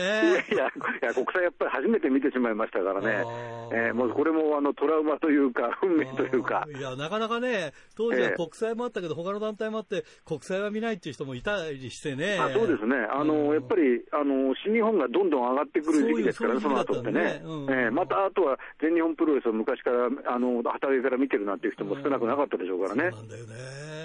[0.50, 0.68] いや、い
[1.02, 3.24] や国際やっぱり初めて見てしまいましたからね。
[3.72, 6.66] えー、もうこれもあのトラウマというか、運命というか。
[6.74, 12.38] いや、なかなかね、当時は国際もあったけど、他の団体もあって、国際は見ないっていう人もいたりしてね。
[12.38, 12.96] あそうですね。
[13.10, 17.42] あの、やっぱり、あの、新日本がどんどん上がってくる時期ですからね、その後ってね。
[17.44, 23.10] うん、えー、また、あとは全日本プロレスを昔から、あの、畑から見てるなんていう人も少なくなかったでしょうからね。
[23.10, 23.99] そうなんだよね。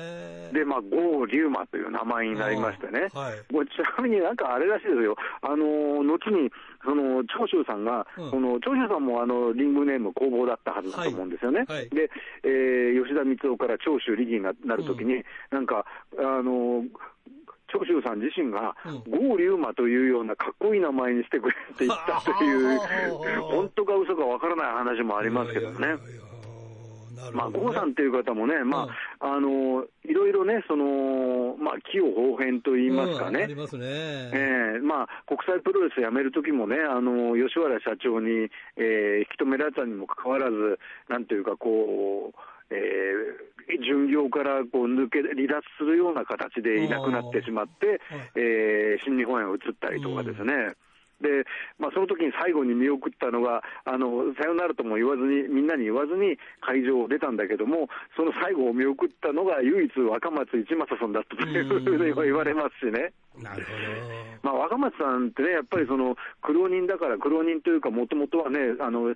[0.55, 6.49] で、まあ、郷龍馬という名前になりましてね、はい、もうちなみになんかあれらしいですよ、あの後に
[6.83, 12.09] その長州さんが、うん、その長州さんもあのリングネーム工房だったはずだと思うんですよね、はいはい、で、
[12.43, 15.85] えー、吉田光夫から長州力になるときに、うん、なんか、
[16.17, 16.83] あの
[17.67, 18.75] 長州さん自身が、
[19.09, 22.79] 郷龍馬というようなかっこいい名前にしてくれって言ったという、
[23.41, 25.97] 本当か嘘かわからない話もありますけどね。
[27.33, 28.87] まあ、郷さんっていう方もね、ま
[29.19, 33.43] あ、あの、いろいろね、その、まあ、器用方変と言いますかね。
[33.43, 33.85] ありますね。
[33.87, 48.01] ええまあ、国際プロレス辞める時もね、あの、吉原社長に、えー、引き止められたにもかかわらず、なんていうか、こう、えー、巡業からこう抜け離脱するような形でいなくなってしまって、
[48.35, 50.53] えー、新日本へ移ったりとかですね。
[50.53, 50.75] うん
[51.21, 51.47] で、
[51.79, 63.13] まあ、その時に最後に見送ったのが、あのさよならとも言わずに、みんなに言わずに会場を出たんだけども、その最後を見送ったのが唯一若松一正さんだったというふうに言われますしね。
[63.41, 64.51] なるほど。
[64.51, 69.09] まあ、若松さんってね、やっぱりその苦労人だから、苦労人というか、もともとはね、あの、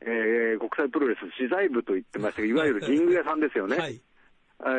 [0.00, 3.76] えー、国際プロレス資材部と言ってました いわゆるリング屋さんですよね。
[3.76, 4.00] はい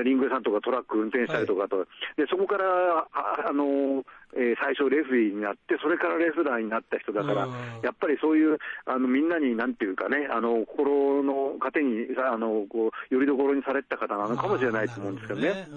[0.04, 1.88] リング屋さんとかトラック運転したりとかと、はい、
[2.18, 2.66] でそこから
[3.14, 4.04] あ、あの
[4.36, 7.48] えー、最初レフリーになって、それからレスラーになった人だから、
[7.84, 15.68] やっぱりそういうあのみんなになんていうかね、あの心の糧にあのこうよりどころにされた方なのかもしれないと思うんですけどね。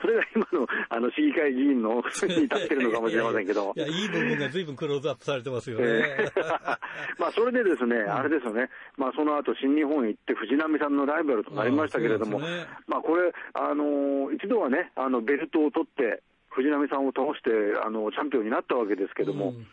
[0.00, 3.72] それが今のあの市議会議員のに立ってるのかもしれませんけど。
[3.76, 6.30] いや、いい部分が随分クローズアップされてますよね。
[7.18, 16.22] まあ、それでですね、あれですよね、まあ、その後新日本行って藤波さんのライバルとなりましたけれども、ね、まあ、これ、あの一度はね、あのベルトを取って、
[16.58, 19.66] 藤波さんを倒してあのチャンピオンになったわけですけども、うん、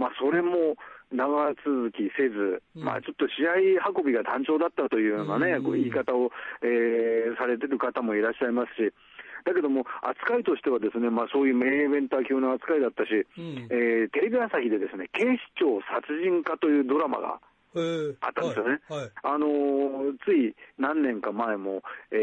[0.00, 0.80] まあ、それも
[1.12, 6.32] 長続きせず、うん、まあ、ちょっと試合運びが単調だったというようなね、うん、言い方を、
[6.64, 8.88] えー、されてる方もいらっしゃいますし、
[9.44, 17.40] だけども、扱いとしてはですね、まあ、そういうメインイベンター級の扱いだったし、うん、えー、テレビ朝日でですね、警視庁殺人課というドラマが、
[18.20, 19.00] あったんですよね、はい。
[19.00, 22.16] はい、あのー、つい何年か前も、え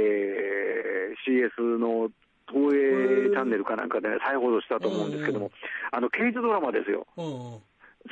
[1.15, 2.09] ー、CS の
[2.49, 5.51] 東映チャンネルかなんかで、ね、再放送したと思うんですけども、
[5.91, 7.05] あの刑事ドラマですよ。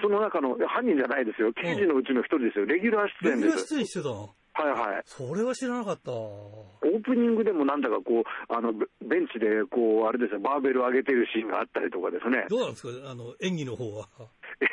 [0.02, 3.48] その中の犯人じゃないですよ、刑事のうちの一人ですよ、レギュラー出演です。
[3.48, 4.10] レギュラー出演してた
[4.56, 5.04] はいはい。
[5.06, 6.12] それは知らなかった。
[6.12, 12.46] オープニングでもなんだかこう、あの、ベンチでこう、あれですよ、バーベル上げてるシーンがあったりとかですね。
[12.50, 13.12] どうなんですか？
[13.12, 14.08] あの、演技の方は。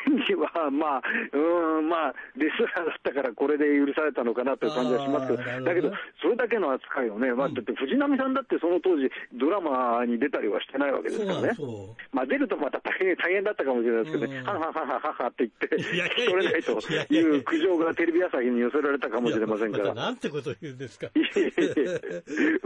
[0.06, 5.90] 演技は、まあ、うん、まあ、レスラーだったからこれで許されたのかなという感じはしますけど、どだけど、
[6.22, 11.50] それだけの扱いをね、まあ、だって藤波さんだってその当時、ドラマに出たりはしてないわけですからね。
[12.12, 19.94] まあ、出るとまた大変、大変だったかもしれないですけどね、ははははははって言って、取れないという苦情がテレビ朝日に寄せられたかもしれませんから。
[19.94, 21.08] なんてこと言うんですか。
[21.08, 21.10] う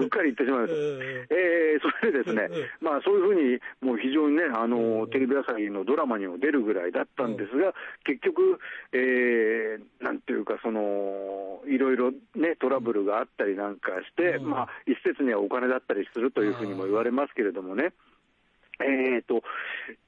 [0.05, 1.35] っかり言ってしまいました。
[1.35, 2.49] えー、それでですね、
[2.81, 8.59] まあ、そういうふうに、もう非常にね、あの、テレビ朝日のドラマにも出るぐらいだったんですが、結局、
[8.93, 17.93] えー、なんていうか、その、いろいろね、トラブルがあったりなんかして、まあ、一説にはお金だったりするというふうにも言われますけれどもね、
[18.81, 20.06] えーと、あ、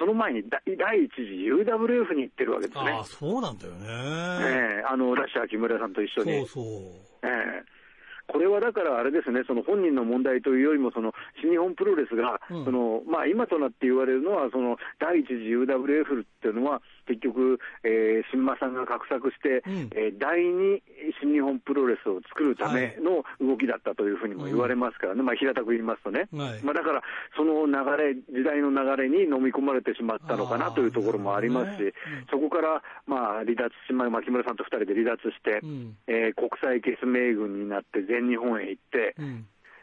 [0.00, 2.90] その前に第一次 UWF に行ってるわけですね。
[2.90, 3.86] あそうなんだよね。
[3.86, 6.38] えー、あの、ラッシャー木村さんと一緒に。
[6.38, 6.64] そうそう。
[7.22, 7.69] えー
[8.30, 11.12] これはだからあれですね、その本人の問題というよりも、その
[11.42, 20.78] 新日本プロレスが、うん、そのまあ、今となって言われるのは、その第一次 UWF っていうのは、結局、えー、新馬さんが画策して、うん、えー、第二
[21.20, 27.02] 新日本プロレスを作るための動きだったというふうにも言われますからね、まあ、平たく言いますとね、はい、まあ、だから、
[27.36, 31.92] その流れ、時代の流れに飲み込まれてしまったのかなというところもありますし、ねうん、
[32.30, 39.14] そこから、まあ、離脱し、まあ、木村さんと2人で離脱して、うん、えー、国際決命軍になって、全日本へ行って、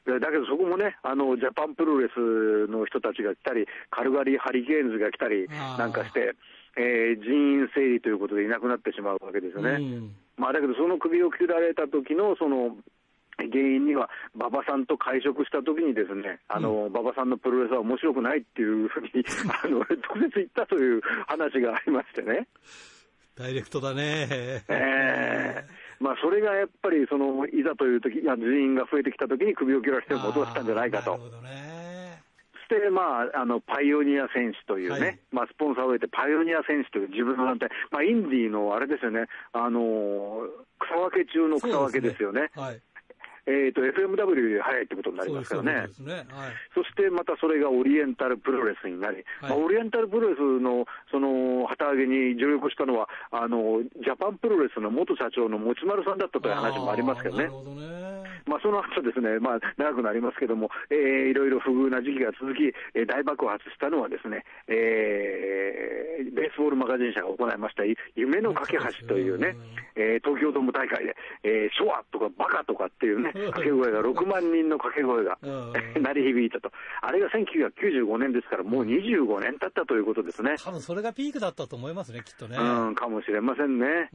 [0.05, 6.33] だけどそこもね、あのジャパンプロレスの人たちが来たり、カルガリーハリケーンズが来たりなんかして、
[6.77, 9.83] えー、人員整理ということでいなくなってしまうわけですよね。
[9.83, 12.77] うん、まあ、だけど、その首を切られた時のその
[13.37, 19.09] 原因には、馬場さんと会食したときにですね、あの、馬、う、場、さんのプロレスは面白くないっていうふうに、
[19.63, 19.87] あの、直
[20.21, 22.47] 接言ったという話がありましてね。
[23.35, 24.27] ダイレクトだね。
[24.29, 31.11] ええー、まあ、それがやっぱり、その、いざという時、人員が増えてきたときに首を切られてることだったんじゃないかと。
[31.11, 31.87] なるほどね。
[32.67, 40.43] して、まあ、あのパイオニア選手というね、はい、まあ、スポンサーを得て、パイオニア選手という自分の団体、まあ、インディーのあれですよね、あの
[40.79, 42.51] 草分け中の草分けですよね。
[42.55, 42.81] はい、
[43.47, 46.13] えーと、FMW より早いってことになりますからね、そ、ね。
[46.13, 46.25] はい、
[46.75, 57.47] そしてまたそれがオリエンタルプロレスになり、はい、まあ、オリエンタルプロレスのその旗揚げに助力したのはあの、ジャパンプロレスの元社長の持丸さんだったという話もありますけどね。
[58.45, 67.83] まあ、その後ですね、まあ、長くなりますけども、えー、いろいろ不遇な時期が続き、えー、大爆発したのはですね、えー、ベースボールマガジン社が行いました
[68.15, 69.55] 夢の架け橋というね、
[69.95, 75.37] えー、東京ドーム大会で、えー、ショアとかバカとかっていうね、掛け声が、6万人の掛け声が
[75.99, 76.71] 鳴り響いたと。
[77.01, 80.55] あれが1995年ですから、もう25年経ったということですね。
[80.63, 82.57] 多分それがピークだったと思いますね、きっとね。
[82.57, 84.09] うん、かもしれませんね。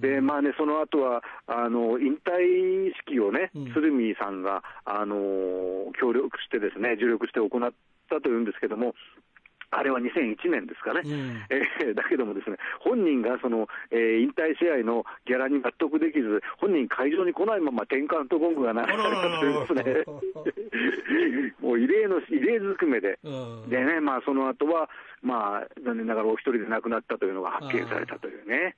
[0.00, 7.72] で、まあね、その後は、あの、引退式をね、鶴見さんが、あの、協力してですね、助力して行っ
[8.08, 8.94] たというんですけども、
[9.70, 23.18] あれは2001年ですかね、うん、えー、だけども、ですね本人がその、えー、引退試合のギャラに納得できず、本人、会場に来ないまま転換とゴングが流されたというですね、 もう異例の異例ずくめで、
[23.68, 24.88] でね、まあ、その後は、
[25.22, 28.76] まあ、残念ながらお一人で亡くなったというのが発見されたというね。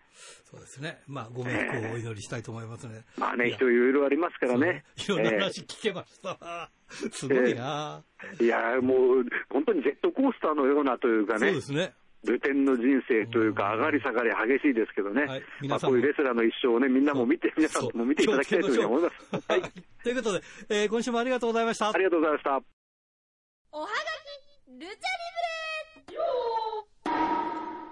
[0.51, 0.99] そうですね。
[1.07, 3.05] まあ、ご冥福をお祈りしたいと思いますね。
[3.17, 4.85] えー、まあね、人いろいろありますからね。
[4.97, 6.71] いろんな話聞けました。
[7.13, 11.49] すごいな、えー、いや、もう、本当にジェットコースターのようなというかね。
[11.49, 11.95] そうですね。
[12.25, 19.43] ルテンの人生というか、上がり下がり激しいですけどね、はい、まあ、こういうレスラーの一生をね、みんなも見て、皆さんも見ていただきたいというふうに思います。
[19.49, 19.63] はい、
[20.03, 21.91] ということで、えー、今週もありがとうございました。
[21.91, 22.51] ありがとうございました。
[22.51, 25.68] おはがき、ルチャリブレ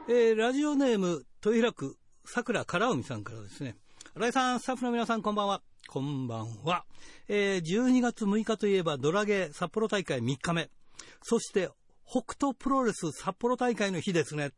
[0.08, 3.76] えー、ラジオネーム、豊平区、桜から海さんからですね。
[4.14, 5.62] 新井さん、スタッフの皆さん、こんばんは。
[5.88, 6.84] こんばんは。
[7.28, 10.70] えー、12月6日といえば、ドラゲー札幌大会3日目。
[11.22, 11.70] そして、
[12.04, 14.52] 北斗プロレス札幌大会の日ですね。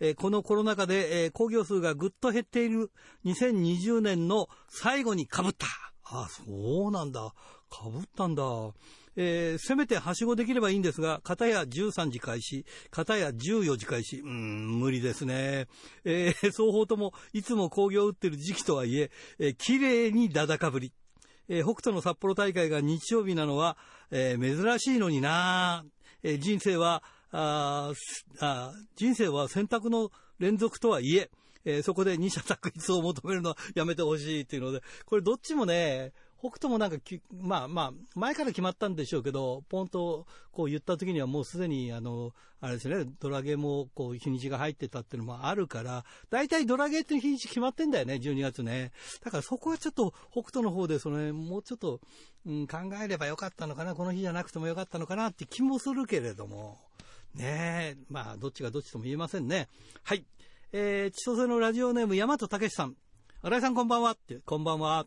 [0.00, 2.90] えー、このコロナ禍で、えー、興行数がぐっと減っている
[3.24, 5.66] 2020年の最後に被った。
[6.04, 7.32] あ、そうなんだ。
[7.70, 8.42] 被ったんだ。
[9.16, 15.66] えー、せめてはしごできればいいんですが、片や13時開始、片や14時開始、うん、無理ですね。
[16.04, 20.92] えー、双方ともいつも工業を打ってる時期とはいえ、えー、綺麗にだだかぶり。
[21.48, 23.76] えー、北斗の札幌大会が日曜日なのは、
[24.10, 25.84] えー、珍しいのにな、
[26.22, 27.92] えー、人生は、あ
[28.40, 30.10] あ人生は選択の
[30.40, 31.30] 連続とはいえ、
[31.64, 36.96] えー、そこで二者択一を求めるのはやめてほしいっていうので、これどっちもね、北斗もなんか
[37.42, 42.32] まあまあ、前から決まったんでしょうけど、ポンとこう言った時にはもうすでに、あの、
[42.62, 48.92] あれですね、ドラゲもこう日にちが入ってたっていうのもあるから、大体ドラゲーって日にち決まってんだよね、12月ね。
[49.22, 52.00] だからそこはちょっと北斗の方で、そのね、もうちょっと、
[52.46, 56.78] うん、考えればよかったのかな、この日じゃなくてもよかったのかなって気もするけれども。
[57.34, 59.68] ねえ、まあ、どっちがどっちとも言えませんね。
[60.02, 60.24] はい。
[60.72, 62.96] えー、千歳のラジオネーム、大和武さん。
[63.42, 65.06] 新井さんこんばんはって、こんばんは。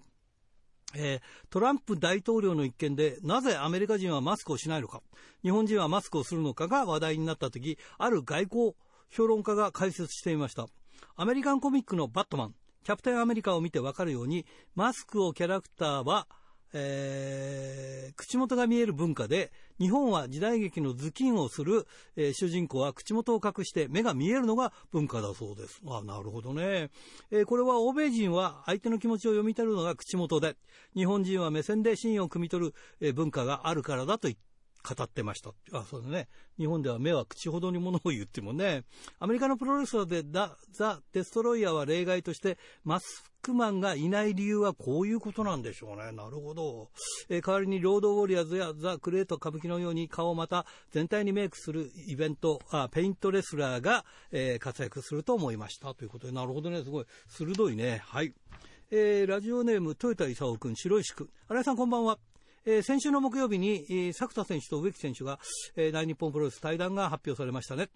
[0.95, 5.01] えー、トランプ大統領の一件で、なぜアメリカ人はマスクをしないのか、
[5.41, 8.75] 日本人はマスクをするのかが話題になったとき、ある外交
[9.09, 10.67] 評論家が解説していました。
[11.15, 16.27] アメリカンコミックのバットマン、キャプテンアメリカを見てわかるように、マスクをキャラクターは、
[16.73, 25.81] えー、口元が見える文化で、日本は時代劇の頭巾をする、えー、主人公は口元を隠して目が見えるのが文化だそうです。
[25.87, 26.89] あなるほどね、
[27.31, 30.55] えー、これは欧米人は相手の気持ちを読み取るのが口元で、
[30.95, 34.41] 日本人は目線で真意を汲み取る、えー、文化があるからだと言って
[34.85, 35.51] 語ってました。
[35.71, 36.27] あ、そうだね。
[36.57, 38.83] 日本では目は口ほどにものを言ってもね。
[39.17, 40.23] アメリカのプロレスラーで
[40.71, 46.13] ザ・デストロイヤーは例外として、マスクマンがいない理由はこういうことなんでしょうね。
[46.13, 46.89] なるほど。
[47.29, 55.93] えー、代わりにロードウォリアーズやザ・グレート・カブキのように顔をまた全体にメイクするイベント、あペイントレスラーが、えー、活躍すると思いました。
[55.93, 56.83] ということで、なるほどね。
[56.83, 58.01] すごい鋭いね。
[58.05, 58.33] はい。
[58.89, 61.29] えー、ラジオネーム、豊田勲君、白石区。
[61.49, 62.17] 新井さんこんばんは。
[62.65, 65.37] えー、先週の木曜日に、えー、作田選手と植木選手が、
[65.75, 67.89] えー、大日本プロレス対談が発表されましたね。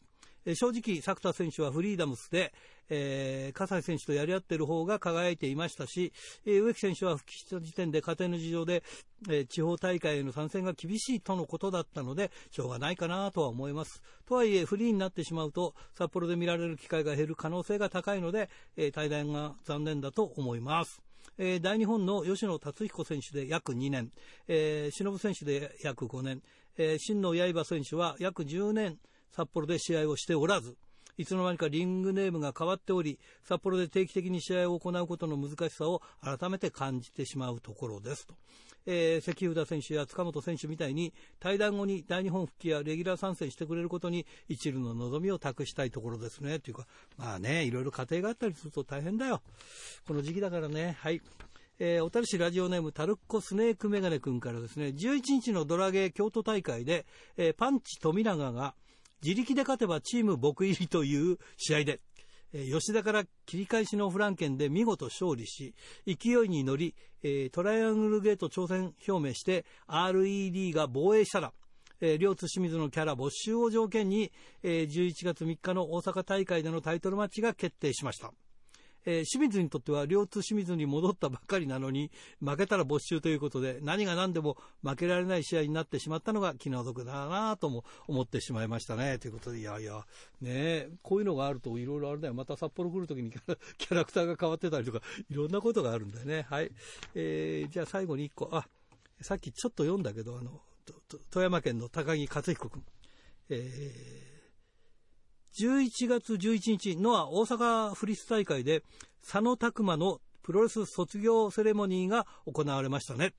[0.49, 2.53] え、正直、作田選手はフリーダムスで、
[2.87, 6.13] えー、葛西選手とやり合っている方が輝いていましたし、
[6.45, 8.81] えー、植木選手は復帰した時点で家庭の事情で、
[9.27, 14.01] えー、地方大会への参戦が厳しいとのことだったので、しょうがないかなとは思います。
[14.25, 21.01] とはいえ、フリーになってしまうと、札幌で見られる機会が減る可能性が高いので、え、対談が残念だと思います。
[21.37, 24.13] え、大日本の吉野達彦選手で約2年、
[24.47, 26.41] えー、忍選手で約5年、
[26.77, 28.97] えー、真の刃選手は約10年
[29.31, 30.77] 札幌で試合をしておらず、
[31.17, 38.35] いつの間にかリングネームが変わっており、札幌で定期的に試合を行うことの難しさを改めて感じてしまうところですと。
[38.87, 46.59] えー、関札選手や塚本選手みたいに対談後に大日本復帰やレギュラー参戦してくれることに一縷の望みを託したいところですね。
[46.59, 49.41] というか、まあね、いろいろ家庭があったりすると大変だよ。
[50.07, 50.97] この時期だからね。
[50.99, 51.21] はい。
[51.79, 57.05] えー、小樽市ラジオネームタルッコスネークメガネ君からですね、11日のドラゲー京都大会で、
[57.35, 58.73] えー、パンチ富永が
[59.23, 62.01] 自力で勝てばチーム僕入りという試合で、
[62.53, 65.73] 吉田から切り返しのフランケンで見事勝利し、
[66.05, 66.95] 勢いに乗り、
[67.51, 71.53] トライアングルゲート挑戦表明して RED が防衛したら、
[72.19, 74.31] 両津清水のキャラ没収を条件に、
[74.63, 78.31] 11月3日の大阪大会でのタイトルマッチが決定しました。
[79.09, 89.17] えー、清水にとっては両津清水に戻ったばかりなのに、負けたら没収ということで、何が何でも負けられない試合になってしまったのが気の毒だなとも思ってしまいましたね。
[89.17, 90.05] ということで、いやいや、
[90.41, 92.33] ねこういうのがあるといろいろあれだよ。
[92.33, 93.31] また札幌来るときに
[93.79, 96.45] キャラクターが変わってたりとか、いろんなことがあるんだよね。
[96.49, 96.71] はい。
[97.15, 98.67] えー、じゃあ最後に一個、あ、
[99.21, 100.61] さっきちょっと読んだけど、あの、
[101.31, 102.83] 富山県の高木克彦君。
[103.49, 104.26] えー
[105.59, 108.83] 11月11日、ノア大阪フリス大会で、
[109.23, 113.33] 佐野拓磨のプロレス卒業セレモニーが行われましたね。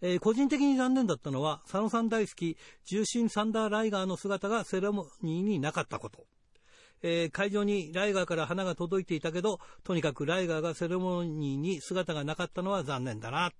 [0.00, 2.56] えー、個人的に残念だったのは、佐野さん大好き、
[2.86, 6.24] 重心サンダーライガーの姿がセレモニーになかったこと。
[7.02, 13.56] えー、会場にライガーから花が届いていたけど、とにかくライガーがセレモニーに姿がなかったのは残念だなって。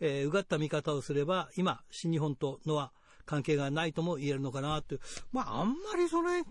[0.00, 2.92] えー、うがった見方をすれば、今、新日本とノア、
[3.24, 4.98] 関係がないとも言えるのかなって。
[5.32, 6.42] まあ、あんまりそれ、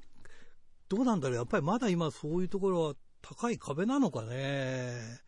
[0.89, 5.21] どうなんだろう、やっぱりまだ今そういうところは高い壁なのかね。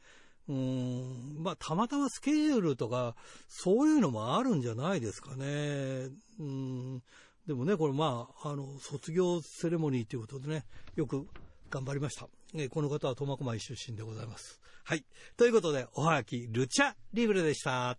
[0.47, 3.15] うん、まあ、たまたまスケジュールとか、
[3.47, 6.09] そういうのもあるんじゃないですかね。
[6.39, 7.03] うん、
[7.47, 11.27] でもね、これまあ、あの、卒業セレモニーということでね、よく
[11.71, 12.27] 頑張りました。
[12.53, 14.61] えこの方は苫小牧出身でございます。
[14.83, 15.03] はい。
[15.35, 17.97] ということで、おはがき、ルチャリブレでした。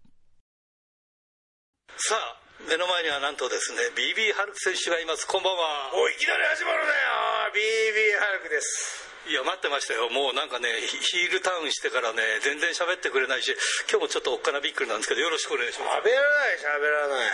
[1.88, 5.22] さあ、目の前にはなんとですね BB ハルク選手がいます。
[5.22, 5.94] こんばんは。
[5.94, 6.90] おいきなり始まるね。
[6.90, 9.06] よ BB ハルクです。
[9.30, 10.10] いや待ってましたよ。
[10.10, 13.54] もうなんかねヒールターンしてからね全然喋ってくれないし
[13.86, 16.02] 今日もちょっとおっかなびっくりなんですけどよろしくお願いします。
[16.02, 17.30] 喋らない喋らない、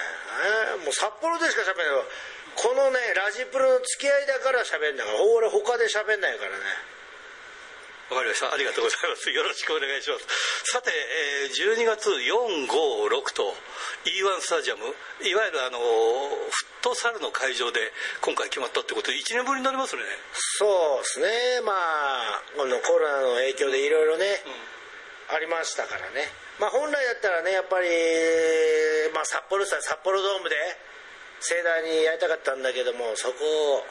[0.76, 2.04] えー、もう札幌でしか喋んない。
[2.52, 6.91] このねラジプロの付き合いだから喋んだから俺他で喋んないからね
[8.12, 8.52] わかりました。
[8.52, 9.30] ありがとうございます。
[9.32, 10.28] よろしくお願いします。
[10.68, 13.56] さて、えー、12月4、5、6と
[14.04, 14.84] E1 スタジアム、
[15.24, 17.80] いわゆるあの、フットサルの会場で
[18.20, 20.02] 今回決まったってことで1年ぶりになりますね。
[20.60, 20.68] そ
[21.00, 21.64] うですね。
[21.64, 24.44] まあ、このコロナの影響でいろいろね、
[25.30, 26.28] うん、ありましたからね。
[26.60, 27.88] まあ、本来だったらねやっぱり、
[29.14, 30.54] まあ、札幌さ札幌ドームで
[31.40, 33.82] 盛大にやりたかったんだけどもそこを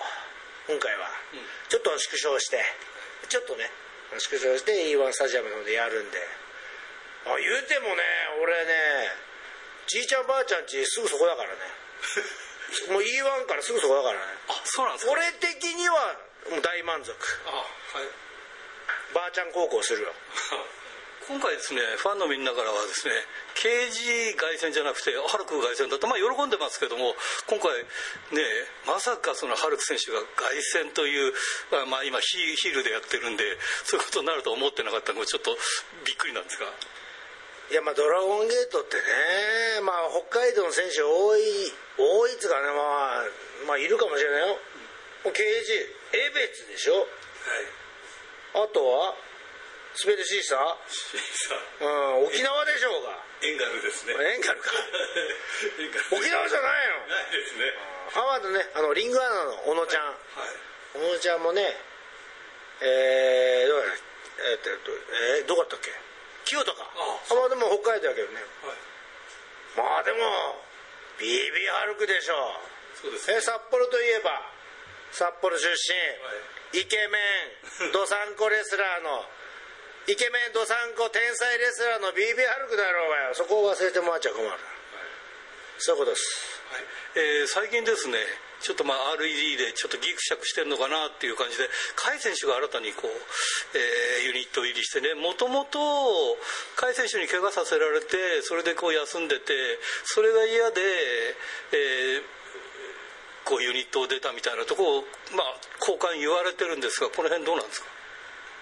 [0.69, 1.09] 今回は
[1.67, 2.61] ちょっと縮小して
[3.27, 3.65] ちょっとね
[4.19, 6.17] 縮小して E1 スタジアムの方でやるんで。
[7.25, 8.01] あ言うてもね
[8.41, 9.11] 俺ね
[9.87, 11.55] じいちゃんばあちゃんちすぐそこだからね。
[12.89, 14.25] もう E1 からすぐそこだからね。
[14.49, 15.11] あそうなんですか？
[15.11, 16.17] 俺的には
[16.49, 17.13] もう大満足。
[17.45, 17.63] あは
[18.03, 18.07] い。
[19.13, 20.13] ばあちゃん高校するよ
[21.31, 23.15] 今回ですねファンのみんなからはですね
[23.55, 27.15] 刑事凱旋じゃなくてハルク凱旋だとまあ喜んでますけども
[27.47, 27.71] 今回
[28.35, 28.43] ね
[28.83, 31.31] まさかそのハルク選手が凱旋という
[31.87, 33.47] まあ今ヒールでやってるんで
[33.87, 35.55] そういうことになると思ってなかったのがちょっと
[36.03, 36.67] びっくりなんですが。
[36.67, 43.23] いやまあドラゴンゲートってねまあ北海道の選手多い多いっつうかねまあ
[43.71, 44.59] まあいるかもしれないよ。
[45.31, 45.71] 刑事
[46.11, 46.99] 江別でしょ？
[46.99, 48.67] はい。
[48.67, 49.15] あとは
[49.93, 51.85] スペルシーサー？
[51.85, 53.17] うん沖縄でしょうが。
[53.43, 54.13] エンガルですね。
[54.13, 54.71] エンガルか。
[56.11, 57.07] 沖縄じゃないの？
[57.07, 57.73] ないですね。
[58.15, 58.59] あとね。
[58.75, 60.15] あのリングアナの小野ちゃん、はい、
[60.93, 61.63] 小野ちゃんもね
[62.81, 63.85] えー、どうだ
[64.51, 64.69] えー、っと
[65.39, 65.91] えー、どこだったっけ？
[66.45, 66.81] 清田か。
[66.81, 68.77] あまあでも北海道だけどね、はい、
[69.77, 70.17] まあでも
[71.19, 72.33] BB ハルクでしょ
[73.01, 74.41] そうです、ね、え札幌といえば
[75.11, 75.93] 札幌出身、
[76.25, 76.33] は
[76.79, 77.91] い、イケメン。
[77.91, 79.23] どさんこレスラーの
[80.07, 83.35] イケメンどさんこ天才レスラーの BB ハルクだろうがよ。
[83.37, 84.59] そこを忘れてもらっちゃ困る、はい、
[85.77, 86.25] そういうことです、
[86.73, 86.85] はい。
[87.21, 88.17] えー、最近ですね
[88.65, 91.65] ちょっとまあ RED でちょっとギクシャクしてるのかなっていう感じで
[91.97, 93.13] 甲斐選手が新たにこう、
[93.77, 95.77] えー、ユニット入りしてねもともと
[96.81, 99.53] 甲斐選手に怪我させられてそれでこう休んでて
[100.05, 100.81] それが嫌で、
[101.73, 105.05] えー、こうユニットを出たみたいなとこを
[105.37, 107.90] まあ交換言われてるんですがこの辺どうなんですか？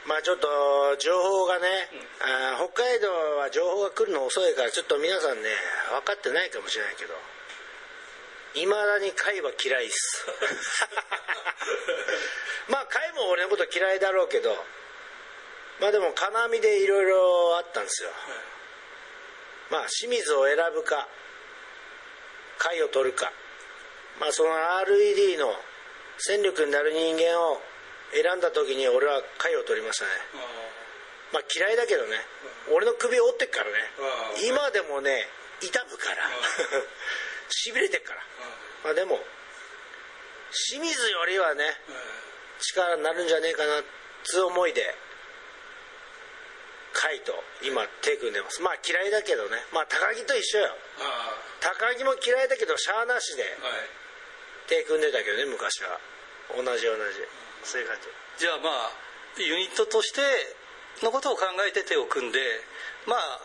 [0.10, 0.50] まあちょっと
[0.98, 1.70] 情報がね、
[2.26, 5.54] あ北海道は情報が来るの遅いからちょっと皆さんね
[5.94, 7.14] 分かってないかもしれないけど
[8.58, 10.26] いまだに貝は嫌いっす。
[12.74, 14.58] まあ貝も俺のこと嫌いだろうけど
[15.78, 18.10] まあでも金網でいろいろあったんですよ、
[19.70, 21.08] まあ清水を選ぶか
[22.58, 23.32] 貝を取るか
[24.20, 24.50] まあその
[24.80, 25.54] RED の
[26.18, 27.62] 戦力になる人間を
[28.12, 30.12] 選んだ時に俺は貝を取りましたね
[31.34, 32.18] まあ嫌いだけどね。
[32.74, 33.78] 俺の首折ってっからね。
[34.50, 35.28] 今でもね
[35.62, 36.26] 痛むから。
[37.50, 38.24] しびれてっから。
[38.84, 39.24] まあでも
[40.52, 41.78] 清水よりはね
[42.60, 43.84] 力になるんじゃねえかなっ
[44.24, 44.96] つう思いで
[46.94, 48.62] 海と今手組んでます。
[48.62, 49.64] まあ嫌いだけどね。
[49.72, 50.76] まあ高木と一緒よ。
[51.60, 53.58] 高木も嫌いだけどしゃあなしで
[54.68, 56.00] 手組んでたけどね昔は。
[56.56, 57.28] 同じ同じ
[57.64, 58.08] そういう感じ。
[58.44, 58.92] じゃあまあ
[59.42, 60.22] ユニットとして
[61.04, 62.40] のことを考えて手を組んで
[63.08, 63.40] まあ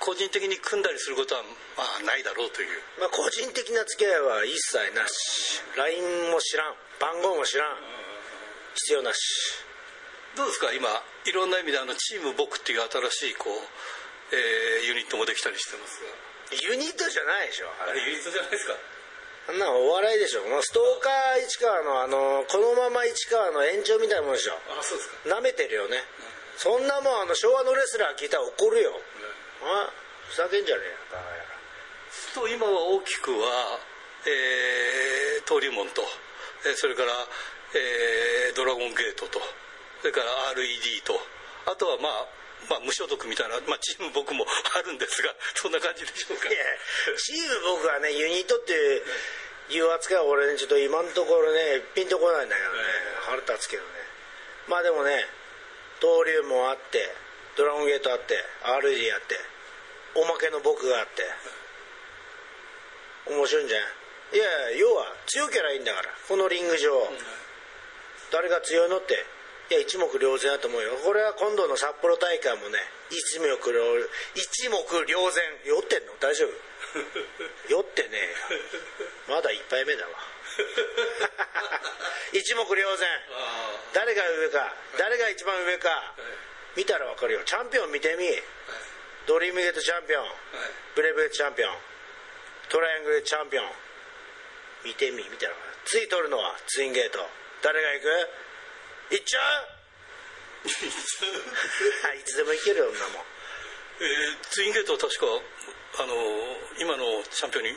[0.00, 1.42] 個人的に組んだりすることは
[1.76, 2.68] まあないだろうという、
[2.98, 5.62] まあ、個人的な付き合いは一切なし。
[5.76, 6.74] LINE も知らん。
[6.98, 7.76] 番号も知らん。
[8.74, 9.18] 必要なし。
[10.34, 10.72] どうですか？
[10.72, 10.88] 今
[11.26, 16.08] いろんな意味であのチーム僕っていう新しいこう、えー、ユニットもできたりしてますが。
[16.68, 17.68] ユニットじゃないでしょ。
[17.80, 18.74] あれユニットじゃないですか？
[19.48, 20.42] あんなお笑いでしょ。
[20.62, 24.54] ストーカー市川のあのこのまま市川の延長みたいなもんでしょ。
[24.78, 25.34] あそうですか。
[25.34, 28.94] なめてるよね、うん、そんなもんあの昭和のレスラー聞いたら怒るよ、
[29.62, 29.90] あ
[30.30, 31.52] ふざけんじゃねえよバカやら
[32.34, 33.78] と今は大きくは、
[34.26, 36.02] えー、登竜門と、
[36.64, 37.12] えー、それから、
[37.74, 39.40] えー、ドラゴンゲートと
[40.00, 41.18] それから RED と
[41.66, 46.48] あとはまあまあ、無所属みたいな、まあ、チーム僕もあるんですが そんな感じでしょうか。
[46.48, 46.64] いや
[47.16, 49.02] チーム僕はねユニットって
[49.70, 52.78] いう扱いは俺ねちょっと今のところねピンとこないんだけどね。
[53.22, 53.88] 腹立つけどね。
[54.68, 55.26] まあでもね
[56.00, 57.14] 登竜門あって
[57.56, 59.38] ドラゴンゲートあって RD やって
[60.14, 61.22] おまけの僕があって
[63.26, 63.80] 面白いんじゃん
[64.34, 64.44] いや
[64.78, 66.90] 要は強けりゃいいんだからこのリング上、
[68.32, 69.24] 誰が強いのって
[69.72, 70.92] いや一目瞭然だと思うよ。
[71.00, 72.76] これは今度の札幌大会もね
[73.08, 73.56] 一目瞭
[74.36, 74.76] 一目
[75.08, 75.40] 瞭然。
[75.64, 76.12] 酔ってんの？
[76.20, 76.52] 大丈夫？
[77.72, 79.00] 酔ってねえよ。
[79.28, 80.12] まだ一杯目だわ。
[82.36, 83.08] 一目瞭然。
[83.94, 86.14] 誰が上か誰が一番上か
[86.76, 87.44] 見たら分かるよ。
[87.44, 88.42] チャンピオン見てみ、はい、
[89.26, 90.34] ドリームゲートチャンピオン、はい、
[90.94, 91.76] ブレイブゲートチャンピオン
[92.68, 93.72] トライアングルチャンピオン。
[94.84, 95.54] 見てみ見たら
[95.86, 97.26] つい取るのはツインゲート。
[97.62, 98.28] 誰が行く？
[99.12, 99.68] 行っちゃう？
[102.16, 103.24] いつでも行けるよ女も。
[104.00, 105.26] えー、ツインゲートは確か
[106.02, 106.14] あの
[106.78, 107.70] 今のチャンピオンに、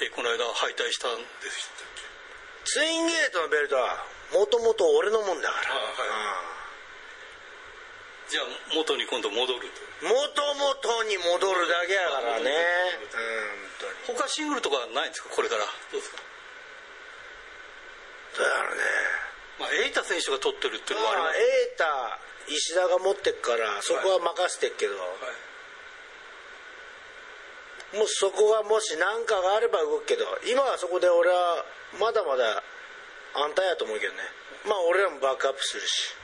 [0.00, 2.02] えー、この間敗退したんでしたっけ？
[2.64, 5.82] ツインゲートのベルトはもともと俺のもんだから、あは
[8.28, 9.82] い、じゃあ元に今度戻ると。
[10.02, 12.50] 元々に戻るだけやからね。
[13.14, 15.28] うん他シングルとかないんですか？
[15.30, 15.64] これから。
[15.64, 16.16] どうですか？
[18.38, 18.80] だからね
[19.58, 21.38] まあエイタ選手が取ってるっていうのはあります。
[21.38, 21.42] エ
[21.74, 25.02] イタ石田が持ってっからそこは任せてっけど、はい。
[25.02, 25.14] は
[27.94, 31.64] い、もうそこがもし何かがあれば動くけど今はそこで俺は
[32.00, 32.62] まだまだ
[33.34, 34.18] 安泰やと思うけどね。
[34.66, 36.14] まあ俺らもバックアップするし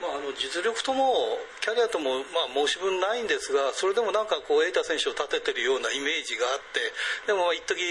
[0.00, 6.78] まあ、あの実力ともキャリアとも、まあ、申し分ないんですがそれでもなんかこう瑛太選手を立ててるようなイメージがあって
[7.26, 7.82] でも一時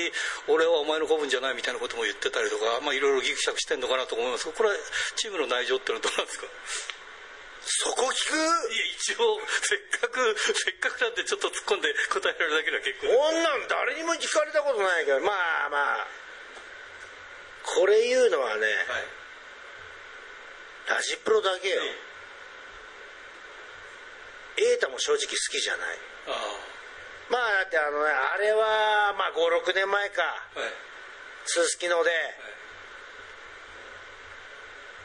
[0.47, 4.75] 俺はお前の子分じゃないみたいなことも言ってたりとか、まあ、いろいろギクシャクしてるのかなと思いますがこれは
[5.19, 6.47] チームの内情っていうのはどうなんですか？
[7.67, 8.39] そこ聞く？
[8.39, 15.35] いや一応せっかく せっかくなんでちょっと突っ込んで答えられるだけでは結構こんなん誰にも聞かれたことないけどま
[15.65, 16.07] あまあ
[17.75, 19.05] これ言うのはね、はい
[20.87, 21.81] ラジプロだけよ、
[24.55, 25.97] 瑛太も正直好きじゃない。
[27.29, 30.23] まあだってあのねあれはまあ56年前か。
[31.45, 32.11] すすきので。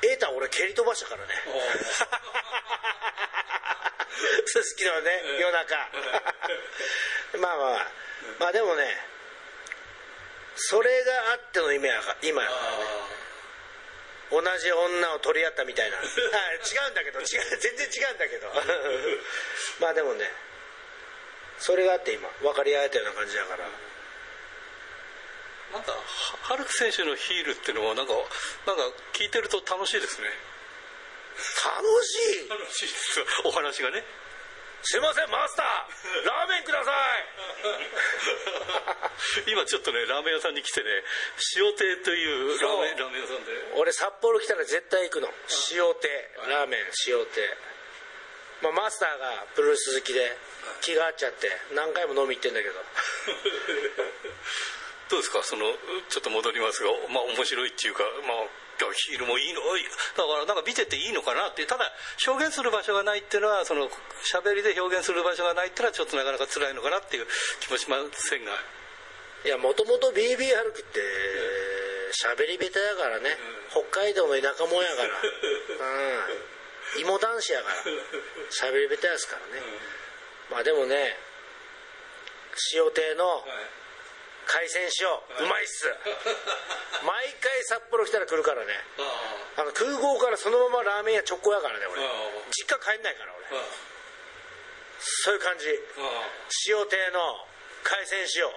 [0.02, 1.34] 瑛太俺蹴り飛ばしたからね。
[4.46, 5.76] すすきのね夜中。
[7.40, 7.90] まあまあ
[8.38, 8.84] まあでもね
[10.54, 13.01] それがあっての今や今やからね
[14.32, 15.98] 同じ女を取り合ったみたいな。
[16.00, 18.48] 違うんだけど違う全然違うんだけど。
[19.78, 20.32] まあでもね
[21.58, 23.68] それがあって今分かり合えたような感じだから。
[25.72, 25.92] なんか
[26.42, 28.12] ハルク選手のヒールっていうのはなんか
[28.66, 30.28] なんか聞いてると楽しいですね。
[31.64, 32.48] 楽しい。
[32.48, 33.24] 楽しいです。
[33.44, 34.04] お話がね
[34.84, 35.66] すいませんマスター。
[36.26, 36.94] ラーメンください。
[39.52, 41.04] 今ちょっとねラーメン屋さんに来てね
[41.56, 42.24] 塩亭とい
[42.56, 43.52] うラーメンラーメン屋さんで。
[43.74, 45.32] 俺札幌来たら絶対行くの。
[45.72, 46.30] 塩亭。
[46.48, 47.56] ラーメン塩亭。
[48.62, 50.36] まあ、マスターがプロレス好きで
[50.80, 52.74] 気が合っちゃって何回も飲み行ってんだけど。
[55.10, 55.42] どうですか？
[55.42, 55.76] その
[56.08, 58.46] ちょっと戻りますがまあ面白いっていうかまあ
[58.90, 61.86] ヒールもいいのだからなんか見てていいのかなってただ
[62.26, 63.86] 表現する場所がないっていうのはその
[64.26, 67.26] 喋りで表現する場所がないっていうのはちょっとなかなか辛いのかなっていう
[67.60, 68.52] 気もしませんが。
[69.44, 71.00] いやもともと BB ハルクって
[72.14, 73.30] 喋り下手やからね、
[73.74, 75.08] うん、北海道の田舎者やから。
[76.94, 77.00] うん。
[77.00, 77.74] 芋男子やから。
[78.50, 79.62] 喋り下手やすからね、
[80.50, 81.18] うん、まあでもね
[82.74, 83.81] 塩亭の、はい
[84.46, 85.08] 海鮮塩
[85.46, 85.48] う。
[85.48, 85.86] まいっす。
[87.04, 88.84] 毎回札幌来たら来るからね。
[89.56, 92.02] あの空港からそのままラーメン屋直行やからね俺。
[92.50, 93.60] 実家帰んないから俺。
[95.00, 95.66] そういう感じ。
[96.68, 97.46] 塩亭の
[97.82, 98.54] 海鮮塩、はい、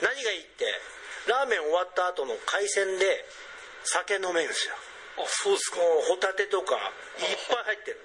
[0.00, 0.64] 何がいいって
[1.26, 3.24] ラーメン終わった後の海鮮で
[3.84, 4.74] 酒飲めるんですよ。
[5.18, 5.76] あそうですか。
[6.08, 8.00] ホタテとかいっぱい入ってる。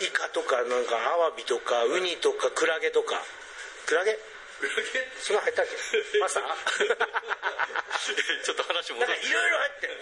[0.00, 3.20] イカとかなんかアワビとかウニとかクラゲとか。
[3.86, 4.18] クラゲ？
[5.20, 6.18] そんな入ったっけ？
[6.18, 6.44] マスター？
[8.44, 9.94] ちょっと話戻っていろいろ入ってる、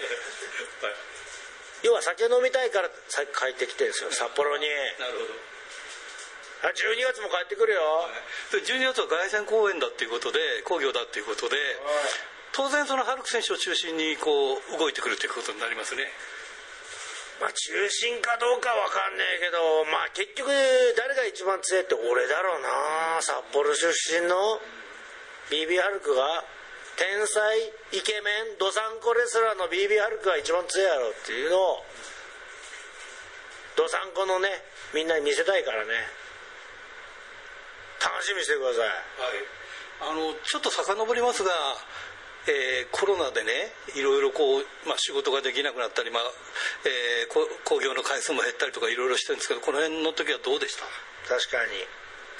[0.82, 0.94] はい、
[1.86, 4.10] 要は酒飲みたいから帰ってきてるんですよ。
[4.10, 4.66] 札幌に。
[4.98, 5.34] なるほど。
[6.62, 11.56] 12月も帰ってくるよ、はい、12月は凱旋公演だっていうことで工業だっていうことで、
[12.54, 16.06] 当然そのハルク選手を中心にこう動いてくるということになりますね
[17.40, 20.50] まあ、中心かどうかわかんねえけど、まあ、結局
[20.96, 23.22] 誰が一番強いって俺だろうな。
[23.22, 24.60] 札幌出身の
[25.50, 26.44] BB ハルクが
[26.96, 27.58] 天才
[27.92, 31.84] イケメンドサンコレスラーの BB ハルクが一番強いやろっていうのを
[33.76, 34.48] ドサンコのね
[34.94, 36.22] みんなに見せたいからね。
[38.02, 41.50] 楽しみにしてください、はい、あのちょっと遡りますが
[42.49, 43.53] えー、コロナでね
[43.95, 46.22] いろいろこう、まあ、仕事ができなくなったり、まあ
[46.84, 47.32] えー、
[47.64, 50.82] 工業の回数も減ったりとかいろいろしてるんですけどこの辺の時はどうでした？
[51.28, 51.86] 確かに。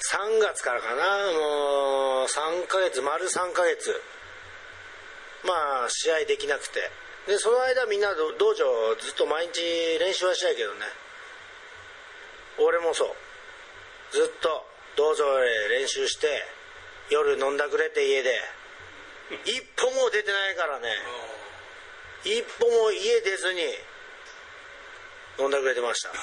[0.03, 1.31] 3月からかな。
[1.31, 3.95] もう3ヶ月丸3ヶ月。
[5.45, 6.91] まあ試合できなくて。
[7.27, 9.61] でその間みんな道場ずっと毎日
[9.99, 10.79] 練習はしたいけどね。
[12.59, 13.15] 俺もそう。
[14.11, 14.65] ずっと
[14.97, 16.27] 道場で練習して
[17.09, 18.35] 夜飲んだくれて家で
[19.45, 20.89] 一歩も出てないからね。
[22.23, 23.61] 一歩も家出ずに
[25.39, 26.17] 飲んでくれてました、はい、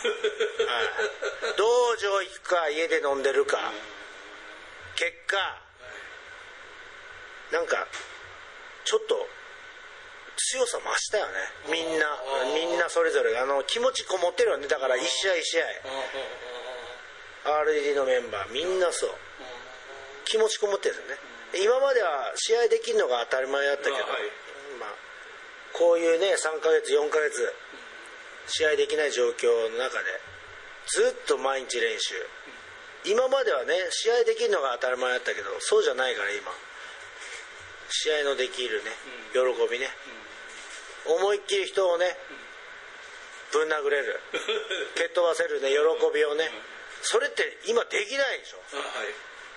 [1.58, 3.58] 道場行くか家で飲んでるか。
[4.94, 5.36] 結果
[7.52, 7.86] なんか
[8.84, 9.28] ちょっと
[10.36, 11.32] 強さ増したよね。
[11.70, 12.06] みんな
[12.54, 13.36] みんなそれぞれ。
[13.38, 14.68] あの気持ちこもってるよね。
[14.68, 15.66] だから一試合一試合。
[17.44, 19.10] RDD のメンバーみんなそう。
[20.24, 21.18] 気持ちこもってるよね
[21.54, 24.06] 今までは試合できるのが当たり前だったけど、はい、
[24.78, 24.94] まあ、
[25.74, 27.42] こういうね3ヶ月4ヶ月
[28.46, 30.10] 試合できない状況の中で
[30.86, 32.14] ずっと毎日練習。
[33.06, 36.52] 今まではね試合できるのが当たり前だったけどそうじゃないから今。
[37.90, 38.90] 試合のできるね
[39.34, 39.90] 喜びね、
[41.10, 42.06] 思いっきり人をね
[43.52, 44.20] ぶん殴れる。
[44.94, 45.78] 蹴っ飛ばせるね喜
[46.14, 46.50] びをね。
[47.02, 48.58] それって今できないでしょ、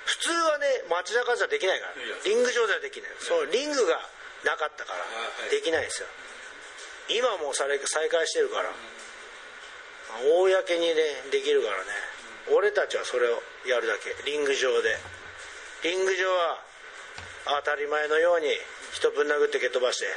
[0.06, 1.94] 普通はね街中じゃできないから。
[2.26, 3.12] リング上ではできない。
[3.20, 4.00] そうリングが
[4.44, 5.06] なかったから。
[5.50, 6.08] できないですよ。
[7.10, 8.72] 今もう再開してるから。
[10.24, 10.96] 公にね
[11.32, 11.84] できるからね。
[12.52, 14.16] 俺たちはそれをやるだけ。
[14.30, 14.98] リング上で。
[15.84, 16.60] リング上は
[17.64, 18.48] 当たり前のように
[18.92, 20.08] 人ぶん殴って蹴っ飛ばして、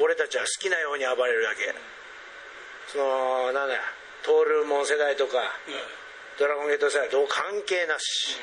[0.00, 1.74] 俺たちは好きなように暴れるだけ。
[2.92, 3.76] そのなんだ
[4.24, 5.52] トールモン世代とか、
[6.38, 8.38] ドラゴンゲート世代どう関係なし、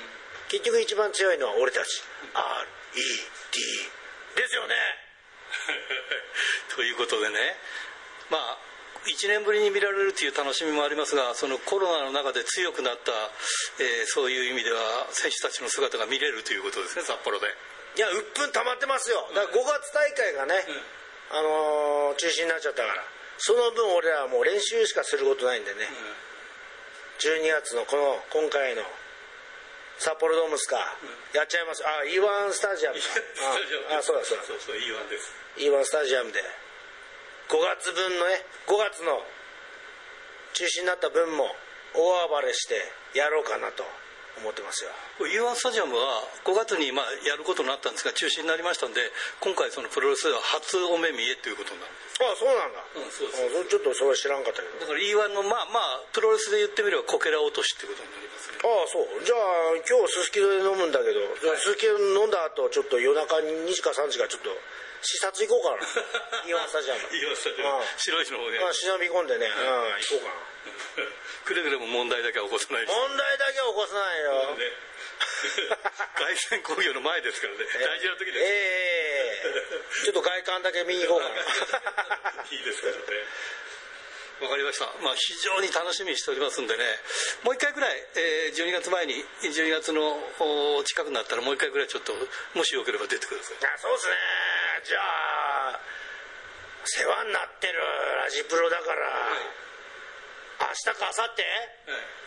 [0.52, 2.04] 結局一番強いのは俺たち。
[2.36, 3.56] RED
[4.36, 4.76] ですよね。
[6.76, 7.58] ということでね。
[8.30, 8.58] まあ
[9.08, 13.12] 1年ぶりに見られるという楽しみもありますがそのコロナの中で強くなった、
[13.80, 17.48] えー、そういう意味では選手たちの姿が見れるということですね札幌で。
[17.96, 19.30] いや鬱憤溜まってますよ。
[19.34, 20.66] だから5月大会がね、
[21.32, 23.06] うん、あのー、中止になっちゃったから。
[23.38, 26.16] その分俺らはもう練習しかすることないんでね、うん、
[27.20, 28.84] 12月のこの今回の
[29.98, 30.76] 札幌ドームスか、
[31.34, 31.84] やっちゃいます。
[31.86, 34.44] あ E1 スタジアムああそうだそうだ。
[34.44, 35.32] そうそう E1 です。
[35.58, 36.44] E1 スタジアムで。
[37.48, 39.22] 5月分のね5月の
[40.54, 41.46] 中止になった分も
[41.94, 42.76] 大暴れして
[43.14, 43.84] やろうかなと
[44.38, 44.92] 思ってますよ。
[45.20, 49.00] U1 スタジアムは5月にまあやることになったんですが中止になりましたんで
[49.40, 51.92] 今回そのプロレスでは初お目見えということになる。
[52.16, 53.70] ああそうなんだ、うん、そうです。
[53.72, 54.80] ちょっとそれ知らんかったけど。
[54.80, 58.60] だから E1 のまあまあプロレスで言ってみればこけら落としってことになりますね。
[58.64, 59.08] ああそう。
[59.24, 61.20] じゃあ今日すすきので飲むんだけど
[61.60, 64.52] すすきの飲んだ後ちょっと夜中に2時か3時かちょっと
[65.02, 66.48] 視察行こうかな。
[66.48, 67.02] イオンスタジアム。
[67.12, 67.84] イオンスタジアム。
[67.98, 68.60] 白石の方で。
[68.74, 70.56] 忍び込んでね、うん、行こうかな。
[71.46, 74.72] くれぐれも問題だけは起こさない問題だけは起こさないよ、ね
[76.16, 77.60] 凱旋工業の前ですからね。
[77.66, 78.38] 大事な時です。
[78.40, 82.46] ええー、ちょっと外観だけ見に行こうかな。
[82.50, 83.00] いいですからね。
[84.42, 86.84] わかりました、まあ、非常に楽しみにしておりますんでね。
[87.44, 90.20] もう一回ぐらい、えー、12月前に12月の
[90.84, 92.12] 近くなったらもう一回ぐらいちょっと
[92.54, 93.56] もしよければ出てください。
[93.64, 94.55] あそうですね
[94.86, 95.82] じゃあ
[96.86, 97.82] 世話になってる
[98.22, 99.66] ラジプロだから、はい。
[100.56, 101.44] 明日か明後日、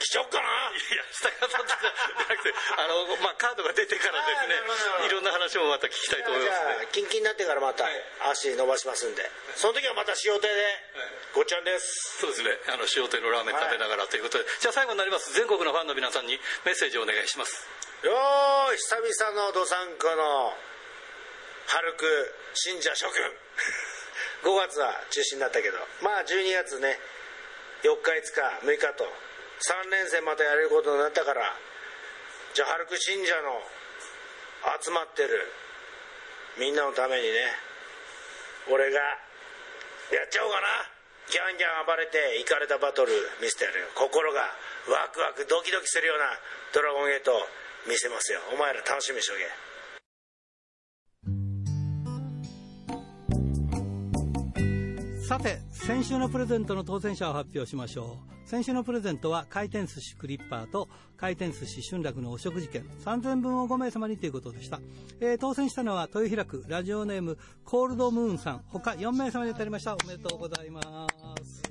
[0.04, 0.44] 来ちゃおっかな？
[0.44, 5.08] いや明日か明後日じゃなくてあの、まあ、カードが出てからですね。
[5.08, 6.92] いろんな話もまた聞きたいと思いますね。
[6.92, 7.88] キンキンになってからまた
[8.28, 9.24] 足伸ばしますんで、
[9.56, 10.50] その時はまた塩手で、
[11.32, 12.20] ごっちゃんです。
[12.20, 12.50] そうですね。
[12.68, 15.32] あの塩手のラーメン食べながらということで、じゃあ最後になります。
[15.32, 16.36] 全国のファンの皆さんに
[16.66, 17.64] メッセージをお願いします。
[18.04, 20.52] よー久々のどさんこの
[21.68, 22.08] 春く
[22.56, 23.20] 信者諸君
[24.40, 25.76] 5月は中止になったけど。
[26.00, 26.96] まあ12月ね
[27.84, 28.08] 4日
[28.64, 29.04] 5日6日と。
[29.04, 31.42] 3連戦またやれることになったから
[32.54, 33.58] じゃあハルク信者の
[34.80, 35.50] 集まってる
[36.56, 37.52] みんなのためにね
[38.70, 38.98] 俺が
[40.08, 40.88] やっちゃおうかな。
[41.28, 43.12] ギャンギャン暴れてイかれたバトル
[43.44, 43.92] 見せてやるよ。
[43.92, 44.40] 心が
[44.88, 46.32] ワクワクドキドキするような
[46.72, 47.36] ドラゴンゲート
[47.84, 48.40] 見せますよ。
[48.54, 49.67] お前ら楽しみにしとけ。
[55.28, 58.16] さて先週のプレゼントの当選者を発表しましょ
[58.46, 58.48] う。
[58.48, 62.82] 先週のプレゼントは回転寿司クリッパーと回転寿司春楽のお食事券。
[63.04, 64.80] 3000分を5名様にということでした、
[65.20, 68.62] えー、当選したのは豊平区ラジオネームコールドムーンさん。
[68.68, 69.96] 他4名様に当たりました。
[69.96, 70.82] おめでとうございま
[71.44, 71.62] す。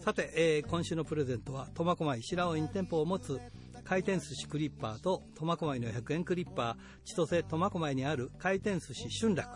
[0.00, 3.40] さて、えー、今週のプレゼントは苫小牧白尾に店舗を持つ
[3.92, 7.04] 回転寿司クリッパーと苫小牧の100円クリッパー。
[7.04, 9.50] 千歳苫小牧にある回転寿司春楽。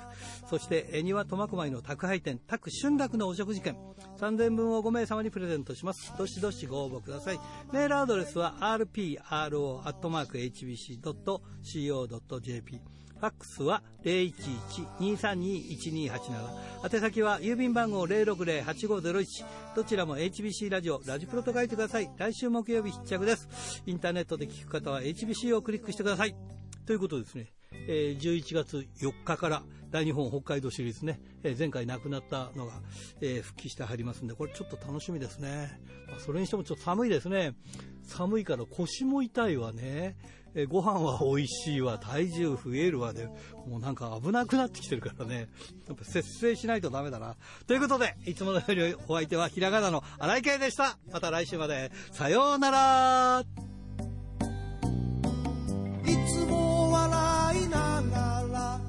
[0.50, 3.78] そして恵庭苫小牧の宅配店宅春楽のお食事券。
[4.18, 6.12] 3000分を5名様にプレゼントします。
[6.18, 7.40] どしどしご応募ください。
[7.72, 9.20] メールアドレスは rpro.hbc.co.jp
[13.18, 16.94] ファックスは011-232-1287。
[16.94, 19.44] 宛先は郵便番号060-8501。
[19.74, 22.10] どちらも HBC ラジオ、ラジプロと書いてください。
[22.16, 23.82] 来週木曜日必着です。
[23.86, 26.36] インターネットで聞く方は HBC をクリックしてください。
[26.84, 27.56] ということですね。
[27.88, 32.74] えー、11月4日から大日本北海道シリーズね、えー、前回亡くなったのが、
[33.20, 35.80] えー、復帰して入りますんで、これちょっと楽しみですね。
[36.08, 37.54] まあ、それにしてもちょっと寒いですね。
[38.04, 40.16] 寒いから腰も痛いわね。
[40.58, 43.26] えご飯は美味しいわ、体重増えるわで、
[43.66, 45.50] もうなんか危なくなってきてるからね、
[45.86, 47.36] やっぱ節制しないとダメだな。
[47.66, 50.96] ということで、いつものよりお相手はひらがなの荒井圭でした。
[51.12, 53.44] また来週まで、さようなら
[56.06, 58.80] いつも笑いながら、